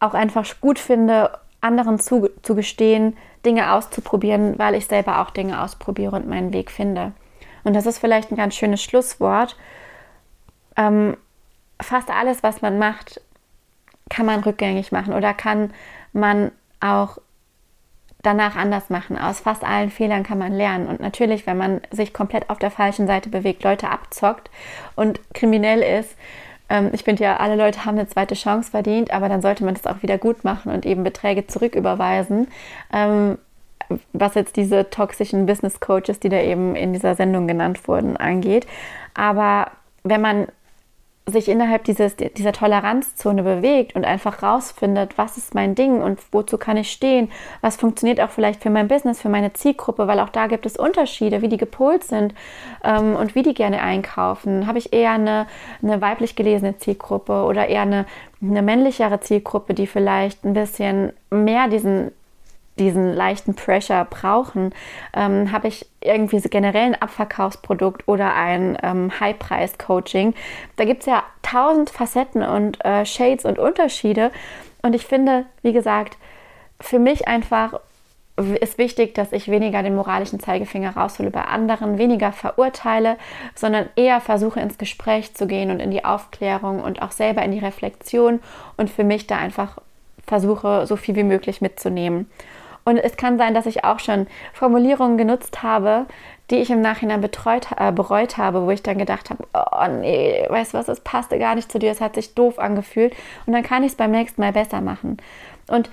auch 0.00 0.14
einfach 0.14 0.46
gut 0.60 0.78
finde, 0.78 1.38
anderen 1.60 1.98
zu, 1.98 2.30
gestehen, 2.42 3.16
Dinge 3.44 3.72
auszuprobieren, 3.72 4.58
weil 4.58 4.74
ich 4.74 4.86
selber 4.86 5.20
auch 5.20 5.30
Dinge 5.30 5.62
ausprobiere 5.62 6.16
und 6.16 6.28
meinen 6.28 6.52
Weg 6.52 6.70
finde. 6.70 7.12
Und 7.64 7.74
das 7.74 7.86
ist 7.86 7.98
vielleicht 7.98 8.30
ein 8.30 8.36
ganz 8.36 8.54
schönes 8.54 8.82
Schlusswort. 8.82 9.56
Ähm, 10.76 11.16
fast 11.80 12.10
alles, 12.10 12.42
was 12.42 12.62
man 12.62 12.78
macht, 12.78 13.20
kann 14.08 14.26
man 14.26 14.40
rückgängig 14.40 14.92
machen 14.92 15.12
oder 15.12 15.34
kann 15.34 15.72
man 16.12 16.52
auch 16.80 17.18
danach 18.22 18.56
anders 18.56 18.90
machen. 18.90 19.18
Aus 19.18 19.40
fast 19.40 19.64
allen 19.64 19.90
Fehlern 19.90 20.22
kann 20.22 20.38
man 20.38 20.52
lernen. 20.52 20.86
Und 20.86 21.00
natürlich, 21.00 21.46
wenn 21.46 21.56
man 21.56 21.80
sich 21.90 22.12
komplett 22.12 22.50
auf 22.50 22.58
der 22.58 22.70
falschen 22.70 23.06
Seite 23.06 23.28
bewegt, 23.28 23.62
Leute 23.62 23.90
abzockt 23.90 24.50
und 24.96 25.20
kriminell 25.32 25.80
ist, 25.80 26.16
ähm, 26.68 26.90
ich 26.92 27.04
finde 27.04 27.24
ja, 27.24 27.36
alle 27.36 27.56
Leute 27.56 27.84
haben 27.84 27.98
eine 27.98 28.08
zweite 28.08 28.34
Chance 28.34 28.70
verdient, 28.70 29.12
aber 29.12 29.28
dann 29.28 29.42
sollte 29.42 29.64
man 29.64 29.74
das 29.74 29.86
auch 29.86 30.02
wieder 30.02 30.18
gut 30.18 30.44
machen 30.44 30.72
und 30.72 30.86
eben 30.86 31.04
Beträge 31.04 31.46
zurücküberweisen. 31.46 32.48
Ähm, 32.92 33.38
was 34.12 34.34
jetzt 34.34 34.56
diese 34.56 34.90
toxischen 34.90 35.46
Business 35.46 35.78
Coaches, 35.78 36.18
die 36.18 36.28
da 36.28 36.40
eben 36.40 36.74
in 36.74 36.92
dieser 36.92 37.14
Sendung 37.14 37.46
genannt 37.46 37.86
wurden, 37.86 38.16
angeht. 38.16 38.66
Aber 39.14 39.70
wenn 40.02 40.20
man 40.20 40.48
sich 41.28 41.48
innerhalb 41.48 41.82
dieses, 41.82 42.14
dieser 42.14 42.52
Toleranzzone 42.52 43.42
bewegt 43.42 43.96
und 43.96 44.04
einfach 44.04 44.44
rausfindet, 44.44 45.18
was 45.18 45.36
ist 45.36 45.56
mein 45.56 45.74
Ding 45.74 46.00
und 46.00 46.20
wozu 46.30 46.56
kann 46.56 46.76
ich 46.76 46.92
stehen, 46.92 47.32
was 47.60 47.76
funktioniert 47.76 48.20
auch 48.20 48.30
vielleicht 48.30 48.62
für 48.62 48.70
mein 48.70 48.86
Business, 48.86 49.20
für 49.20 49.28
meine 49.28 49.52
Zielgruppe, 49.52 50.06
weil 50.06 50.20
auch 50.20 50.28
da 50.28 50.46
gibt 50.46 50.66
es 50.66 50.76
Unterschiede, 50.76 51.42
wie 51.42 51.48
die 51.48 51.56
gepolt 51.56 52.04
sind 52.04 52.32
ähm, 52.84 53.16
und 53.16 53.34
wie 53.34 53.42
die 53.42 53.54
gerne 53.54 53.82
einkaufen. 53.82 54.68
Habe 54.68 54.78
ich 54.78 54.92
eher 54.92 55.12
eine, 55.12 55.48
eine 55.82 56.00
weiblich 56.00 56.36
gelesene 56.36 56.78
Zielgruppe 56.78 57.42
oder 57.42 57.66
eher 57.66 57.82
eine, 57.82 58.06
eine 58.40 58.62
männlichere 58.62 59.18
Zielgruppe, 59.18 59.74
die 59.74 59.88
vielleicht 59.88 60.44
ein 60.44 60.54
bisschen 60.54 61.12
mehr 61.30 61.66
diesen 61.66 62.12
diesen 62.78 63.12
leichten 63.14 63.54
Pressure 63.54 64.04
brauchen, 64.04 64.74
ähm, 65.14 65.50
habe 65.52 65.68
ich 65.68 65.86
irgendwie 66.00 66.40
generell 66.40 66.86
ein 66.86 67.02
Abverkaufsprodukt 67.02 68.06
oder 68.06 68.34
ein 68.34 68.76
ähm, 68.82 69.10
High-Price-Coaching. 69.18 70.34
Da 70.76 70.84
gibt 70.84 71.00
es 71.00 71.06
ja 71.06 71.22
tausend 71.42 71.90
Facetten 71.90 72.42
und 72.42 72.84
äh, 72.84 73.04
Shades 73.06 73.44
und 73.44 73.58
Unterschiede. 73.58 74.30
Und 74.82 74.94
ich 74.94 75.06
finde, 75.06 75.46
wie 75.62 75.72
gesagt, 75.72 76.16
für 76.80 76.98
mich 76.98 77.26
einfach 77.26 77.80
ist 78.60 78.76
wichtig, 78.76 79.14
dass 79.14 79.32
ich 79.32 79.50
weniger 79.50 79.82
den 79.82 79.94
moralischen 79.94 80.40
Zeigefinger 80.40 80.94
raushole 80.94 81.30
bei 81.30 81.42
anderen, 81.42 81.96
weniger 81.96 82.32
verurteile, 82.32 83.16
sondern 83.54 83.88
eher 83.96 84.20
versuche 84.20 84.60
ins 84.60 84.76
Gespräch 84.76 85.34
zu 85.34 85.46
gehen 85.46 85.70
und 85.70 85.80
in 85.80 85.90
die 85.90 86.04
Aufklärung 86.04 86.82
und 86.82 87.00
auch 87.00 87.12
selber 87.12 87.42
in 87.42 87.52
die 87.52 87.58
Reflexion 87.58 88.40
und 88.76 88.90
für 88.90 89.04
mich 89.04 89.26
da 89.26 89.38
einfach 89.38 89.78
versuche, 90.26 90.86
so 90.86 90.96
viel 90.96 91.16
wie 91.16 91.22
möglich 91.22 91.62
mitzunehmen. 91.62 92.30
Und 92.86 92.98
es 92.98 93.16
kann 93.16 93.36
sein, 93.36 93.52
dass 93.52 93.66
ich 93.66 93.82
auch 93.82 93.98
schon 93.98 94.28
Formulierungen 94.52 95.18
genutzt 95.18 95.64
habe, 95.64 96.06
die 96.50 96.58
ich 96.58 96.70
im 96.70 96.80
Nachhinein 96.80 97.20
betreut, 97.20 97.66
äh, 97.76 97.90
bereut 97.90 98.36
habe, 98.36 98.64
wo 98.64 98.70
ich 98.70 98.84
dann 98.84 98.96
gedacht 98.96 99.28
habe, 99.28 99.44
oh 99.52 100.00
nee, 100.00 100.46
weißt 100.48 100.72
du 100.72 100.78
was, 100.78 100.86
es 100.86 101.00
passte 101.00 101.40
gar 101.40 101.56
nicht 101.56 101.72
zu 101.72 101.80
dir, 101.80 101.90
es 101.90 102.00
hat 102.00 102.14
sich 102.14 102.34
doof 102.36 102.60
angefühlt 102.60 103.12
und 103.44 103.54
dann 103.54 103.64
kann 103.64 103.82
ich 103.82 103.90
es 103.90 103.96
beim 103.96 104.12
nächsten 104.12 104.40
Mal 104.40 104.52
besser 104.52 104.80
machen. 104.82 105.16
Und 105.66 105.90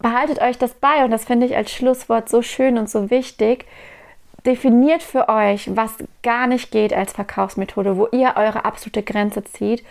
behaltet 0.00 0.42
euch 0.42 0.58
das 0.58 0.74
bei 0.74 1.04
und 1.04 1.12
das 1.12 1.26
finde 1.26 1.46
ich 1.46 1.56
als 1.56 1.70
Schlusswort 1.70 2.28
so 2.28 2.42
schön 2.42 2.76
und 2.76 2.90
so 2.90 3.10
wichtig. 3.10 3.64
Definiert 4.44 5.04
für 5.04 5.28
euch, 5.28 5.76
was 5.76 5.92
gar 6.24 6.48
nicht 6.48 6.72
geht 6.72 6.92
als 6.92 7.12
Verkaufsmethode, 7.12 7.96
wo 7.96 8.08
ihr 8.08 8.34
eure 8.34 8.64
absolute 8.64 9.04
Grenze 9.04 9.44
zieht 9.44 9.84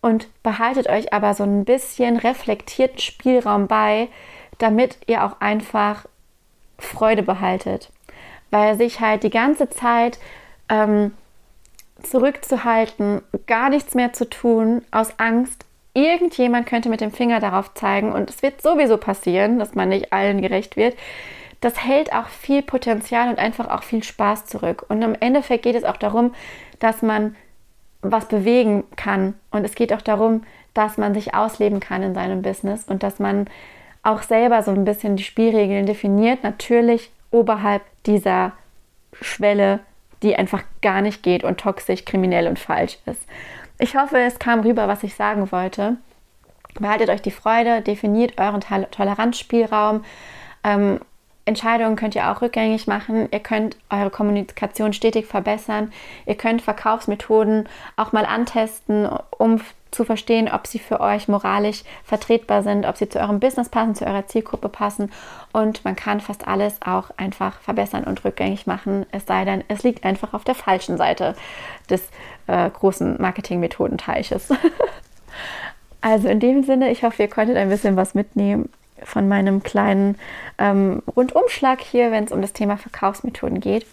und 0.00 0.28
behaltet 0.42 0.88
euch 0.88 1.12
aber 1.12 1.34
so 1.34 1.44
ein 1.44 1.66
bisschen 1.66 2.16
reflektierten 2.16 3.00
Spielraum 3.00 3.66
bei, 3.66 4.08
damit 4.62 4.96
ihr 5.06 5.24
auch 5.24 5.40
einfach 5.40 6.06
Freude 6.78 7.22
behaltet. 7.22 7.90
Weil 8.50 8.76
sich 8.76 9.00
halt 9.00 9.22
die 9.22 9.30
ganze 9.30 9.68
Zeit 9.70 10.18
ähm, 10.68 11.12
zurückzuhalten, 12.02 13.22
gar 13.46 13.70
nichts 13.70 13.94
mehr 13.94 14.12
zu 14.12 14.28
tun, 14.28 14.82
aus 14.90 15.18
Angst, 15.18 15.64
irgendjemand 15.94 16.66
könnte 16.66 16.88
mit 16.88 17.00
dem 17.00 17.12
Finger 17.12 17.40
darauf 17.40 17.74
zeigen 17.74 18.12
und 18.12 18.30
es 18.30 18.42
wird 18.42 18.62
sowieso 18.62 18.96
passieren, 18.96 19.58
dass 19.58 19.74
man 19.74 19.88
nicht 19.88 20.12
allen 20.12 20.40
gerecht 20.40 20.76
wird. 20.76 20.96
Das 21.60 21.84
hält 21.84 22.12
auch 22.12 22.28
viel 22.28 22.62
Potenzial 22.62 23.28
und 23.28 23.38
einfach 23.38 23.68
auch 23.68 23.84
viel 23.84 24.02
Spaß 24.02 24.46
zurück. 24.46 24.84
Und 24.88 25.00
im 25.02 25.14
Endeffekt 25.14 25.62
geht 25.62 25.76
es 25.76 25.84
auch 25.84 25.96
darum, 25.96 26.34
dass 26.80 27.02
man 27.02 27.36
was 28.00 28.26
bewegen 28.26 28.82
kann. 28.96 29.34
Und 29.52 29.64
es 29.64 29.76
geht 29.76 29.92
auch 29.92 30.02
darum, 30.02 30.42
dass 30.74 30.98
man 30.98 31.14
sich 31.14 31.34
ausleben 31.34 31.78
kann 31.78 32.02
in 32.02 32.14
seinem 32.14 32.42
Business 32.42 32.84
und 32.84 33.04
dass 33.04 33.20
man 33.20 33.46
auch 34.02 34.22
selber 34.22 34.62
so 34.62 34.70
ein 34.70 34.84
bisschen 34.84 35.16
die 35.16 35.24
Spielregeln 35.24 35.86
definiert, 35.86 36.42
natürlich 36.42 37.10
oberhalb 37.30 37.82
dieser 38.06 38.52
Schwelle, 39.20 39.80
die 40.22 40.36
einfach 40.36 40.62
gar 40.80 41.02
nicht 41.02 41.22
geht 41.22 41.44
und 41.44 41.60
toxisch, 41.60 42.04
kriminell 42.04 42.46
und 42.46 42.58
falsch 42.58 42.98
ist. 43.06 43.22
Ich 43.78 43.96
hoffe, 43.96 44.18
es 44.18 44.38
kam 44.38 44.60
rüber, 44.60 44.88
was 44.88 45.02
ich 45.02 45.14
sagen 45.14 45.50
wollte. 45.50 45.96
Behaltet 46.78 47.10
euch 47.10 47.22
die 47.22 47.30
Freude, 47.30 47.82
definiert 47.82 48.40
euren 48.40 48.60
Toleranzspielraum. 48.60 50.04
Ähm, 50.64 51.00
Entscheidungen 51.44 51.96
könnt 51.96 52.14
ihr 52.14 52.30
auch 52.30 52.40
rückgängig 52.40 52.86
machen. 52.86 53.28
Ihr 53.30 53.40
könnt 53.40 53.76
eure 53.90 54.10
Kommunikation 54.10 54.92
stetig 54.92 55.26
verbessern. 55.26 55.92
Ihr 56.24 56.36
könnt 56.36 56.62
Verkaufsmethoden 56.62 57.68
auch 57.96 58.12
mal 58.12 58.24
antesten, 58.24 59.08
um 59.38 59.60
zu 59.90 60.04
verstehen, 60.04 60.48
ob 60.50 60.66
sie 60.66 60.78
für 60.78 61.00
euch 61.00 61.28
moralisch 61.28 61.82
vertretbar 62.04 62.62
sind, 62.62 62.86
ob 62.86 62.96
sie 62.96 63.08
zu 63.08 63.20
eurem 63.20 63.40
Business 63.40 63.68
passen, 63.68 63.94
zu 63.94 64.06
eurer 64.06 64.26
Zielgruppe 64.26 64.68
passen. 64.68 65.12
Und 65.52 65.84
man 65.84 65.96
kann 65.96 66.20
fast 66.20 66.48
alles 66.48 66.80
auch 66.82 67.10
einfach 67.16 67.60
verbessern 67.60 68.04
und 68.04 68.24
rückgängig 68.24 68.66
machen, 68.66 69.04
es 69.10 69.26
sei 69.26 69.44
denn, 69.44 69.62
es 69.68 69.82
liegt 69.82 70.04
einfach 70.04 70.32
auf 70.32 70.44
der 70.44 70.54
falschen 70.54 70.96
Seite 70.96 71.34
des 71.90 72.08
äh, 72.46 72.70
großen 72.70 73.20
Marketingmethodenteiches. 73.20 74.48
also 76.00 76.28
in 76.28 76.40
dem 76.40 76.62
Sinne, 76.62 76.90
ich 76.90 77.04
hoffe, 77.04 77.22
ihr 77.22 77.28
konntet 77.28 77.56
ein 77.56 77.68
bisschen 77.68 77.96
was 77.96 78.14
mitnehmen 78.14 78.70
von 79.04 79.28
meinem 79.28 79.62
kleinen 79.62 80.16
ähm, 80.58 81.02
Rundumschlag 81.16 81.80
hier, 81.80 82.10
wenn 82.10 82.24
es 82.24 82.32
um 82.32 82.42
das 82.42 82.52
Thema 82.52 82.76
Verkaufsmethoden 82.76 83.60
geht. 83.60 83.86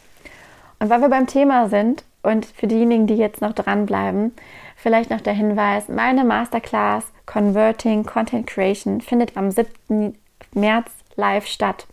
Und 0.80 0.90
weil 0.90 1.02
wir 1.02 1.10
beim 1.10 1.28
Thema 1.28 1.70
sind 1.70 2.04
und 2.22 2.46
für 2.46 2.68
diejenigen, 2.68 3.08
die 3.08 3.16
jetzt 3.16 3.42
noch 3.42 3.54
dranbleiben, 3.54 4.34
Vielleicht 4.82 5.10
noch 5.10 5.20
der 5.20 5.34
Hinweis, 5.34 5.90
meine 5.90 6.24
Masterclass 6.24 7.04
Converting 7.26 8.06
Content 8.06 8.48
Creation 8.48 9.02
findet 9.02 9.36
am 9.36 9.52
7. 9.52 10.18
März 10.54 10.90
live 11.18 11.46
statt. 11.48 11.86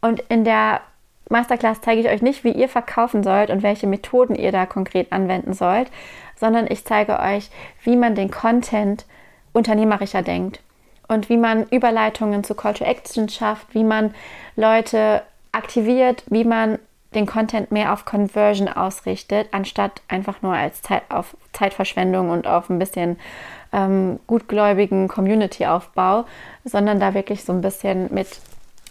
Und 0.00 0.20
in 0.30 0.44
der 0.44 0.80
Masterclass 1.28 1.82
zeige 1.82 2.00
ich 2.00 2.08
euch 2.08 2.22
nicht, 2.22 2.42
wie 2.42 2.52
ihr 2.52 2.70
verkaufen 2.70 3.22
sollt 3.22 3.50
und 3.50 3.62
welche 3.62 3.86
Methoden 3.86 4.36
ihr 4.36 4.52
da 4.52 4.64
konkret 4.64 5.12
anwenden 5.12 5.52
sollt, 5.52 5.90
sondern 6.36 6.66
ich 6.66 6.86
zeige 6.86 7.20
euch, 7.20 7.50
wie 7.82 7.96
man 7.96 8.14
den 8.14 8.30
Content 8.30 9.04
unternehmerischer 9.52 10.22
denkt 10.22 10.60
und 11.08 11.28
wie 11.28 11.36
man 11.36 11.64
Überleitungen 11.64 12.44
zu 12.44 12.54
Call 12.54 12.74
to 12.74 12.84
Action 12.84 13.28
schafft, 13.28 13.74
wie 13.74 13.84
man 13.84 14.14
Leute 14.56 15.22
aktiviert, 15.52 16.24
wie 16.28 16.44
man 16.44 16.78
den 17.14 17.26
Content 17.26 17.70
mehr 17.70 17.92
auf 17.92 18.04
Conversion 18.04 18.68
ausrichtet, 18.68 19.48
anstatt 19.52 20.02
einfach 20.08 20.42
nur 20.42 20.54
als 20.54 20.82
Zeit 20.82 21.02
auf 21.10 21.36
Zeitverschwendung 21.52 22.30
und 22.30 22.46
auf 22.46 22.68
ein 22.68 22.78
bisschen 22.78 23.18
ähm, 23.72 24.18
gutgläubigen 24.26 25.08
Community-Aufbau, 25.08 26.24
sondern 26.64 27.00
da 27.00 27.14
wirklich 27.14 27.44
so 27.44 27.52
ein 27.52 27.60
bisschen 27.60 28.12
mit 28.12 28.28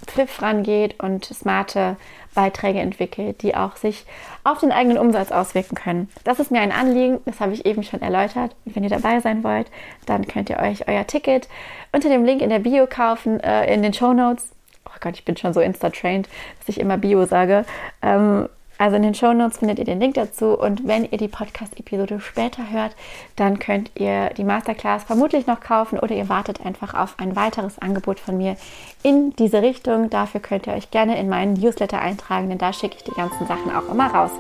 Pfiff 0.06 0.42
rangeht 0.42 1.02
und 1.02 1.26
smarte 1.26 1.96
Beiträge 2.36 2.80
entwickelt, 2.80 3.42
die 3.42 3.56
auch 3.56 3.76
sich 3.76 4.06
auf 4.44 4.60
den 4.60 4.72
eigenen 4.72 4.98
Umsatz 4.98 5.32
auswirken 5.32 5.76
können. 5.76 6.10
Das 6.24 6.40
ist 6.40 6.52
mir 6.52 6.62
ein 6.62 6.72
Anliegen, 6.72 7.20
das 7.26 7.40
habe 7.40 7.54
ich 7.54 7.66
eben 7.66 7.84
schon 7.84 8.02
erläutert. 8.02 8.56
wenn 8.66 8.84
ihr 8.84 8.90
dabei 8.90 9.20
sein 9.20 9.44
wollt, 9.44 9.68
dann 10.06 10.28
könnt 10.28 10.50
ihr 10.50 10.60
euch 10.60 10.88
euer 10.88 11.08
Ticket 11.08 11.48
unter 11.92 12.10
dem 12.10 12.26
Link 12.26 12.42
in 12.42 12.50
der 12.50 12.60
Bio 12.60 12.88
kaufen, 12.88 13.40
äh, 13.40 13.74
in 13.74 13.82
den 13.82 13.94
Show 13.94 14.14
Notes 14.14 14.54
oh 14.94 14.98
Gott, 15.00 15.16
ich 15.16 15.26
bin 15.26 15.38
schon 15.38 15.54
so 15.54 15.62
insta-trained, 15.62 16.30
dass 16.60 16.70
ich 16.70 16.80
immer 16.80 16.98
Bio 16.98 17.26
sage. 17.26 17.66
Ähm, 18.02 18.48
also 18.84 18.98
in 18.98 19.04
den 19.04 19.16
Show 19.16 19.32
Notes 19.32 19.60
findet 19.60 19.80
ihr 19.80 19.86
den 19.86 20.02
Link 20.02 20.16
dazu 20.16 20.60
und 20.60 20.86
wenn 20.86 21.06
ihr 21.06 21.18
die 21.18 21.30
Podcast-Episode 21.30 22.20
später 22.20 22.70
hört, 22.70 22.98
dann 23.38 23.58
könnt 23.58 23.92
ihr 23.96 24.32
die 24.32 24.44
Masterclass 24.44 25.06
vermutlich 25.06 25.48
noch 25.48 25.62
kaufen 25.62 25.98
oder 25.98 26.14
ihr 26.14 26.28
wartet 26.28 26.66
einfach 26.66 26.94
auf 26.94 27.16
ein 27.18 27.38
weiteres 27.38 27.80
Angebot 27.80 28.20
von 28.20 28.38
mir 28.38 28.58
in 29.02 29.34
diese 29.38 29.62
Richtung. 29.62 30.10
Dafür 30.10 30.42
könnt 30.42 30.68
ihr 30.68 30.74
euch 30.74 30.92
gerne 30.92 31.18
in 31.18 31.30
meinen 31.30 31.54
Newsletter 31.54 32.02
eintragen, 32.02 32.50
denn 32.50 32.58
da 32.58 32.74
schicke 32.74 32.98
ich 32.98 33.06
die 33.06 33.12
ganzen 33.12 33.48
Sachen 33.48 33.74
auch 33.74 33.90
immer 33.90 34.08
raus. 34.08 34.32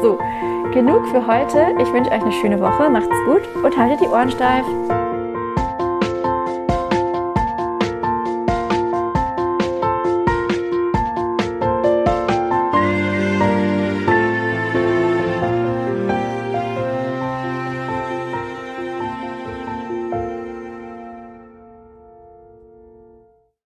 So, 0.00 0.18
genug 0.72 1.06
für 1.08 1.26
heute. 1.26 1.76
Ich 1.78 1.92
wünsche 1.92 2.12
euch 2.12 2.22
eine 2.22 2.32
schöne 2.32 2.60
Woche, 2.62 2.88
macht's 2.88 3.14
gut 3.26 3.42
und 3.62 3.76
haltet 3.76 4.00
die 4.00 4.08
Ohren 4.08 4.30
steif. 4.30 4.64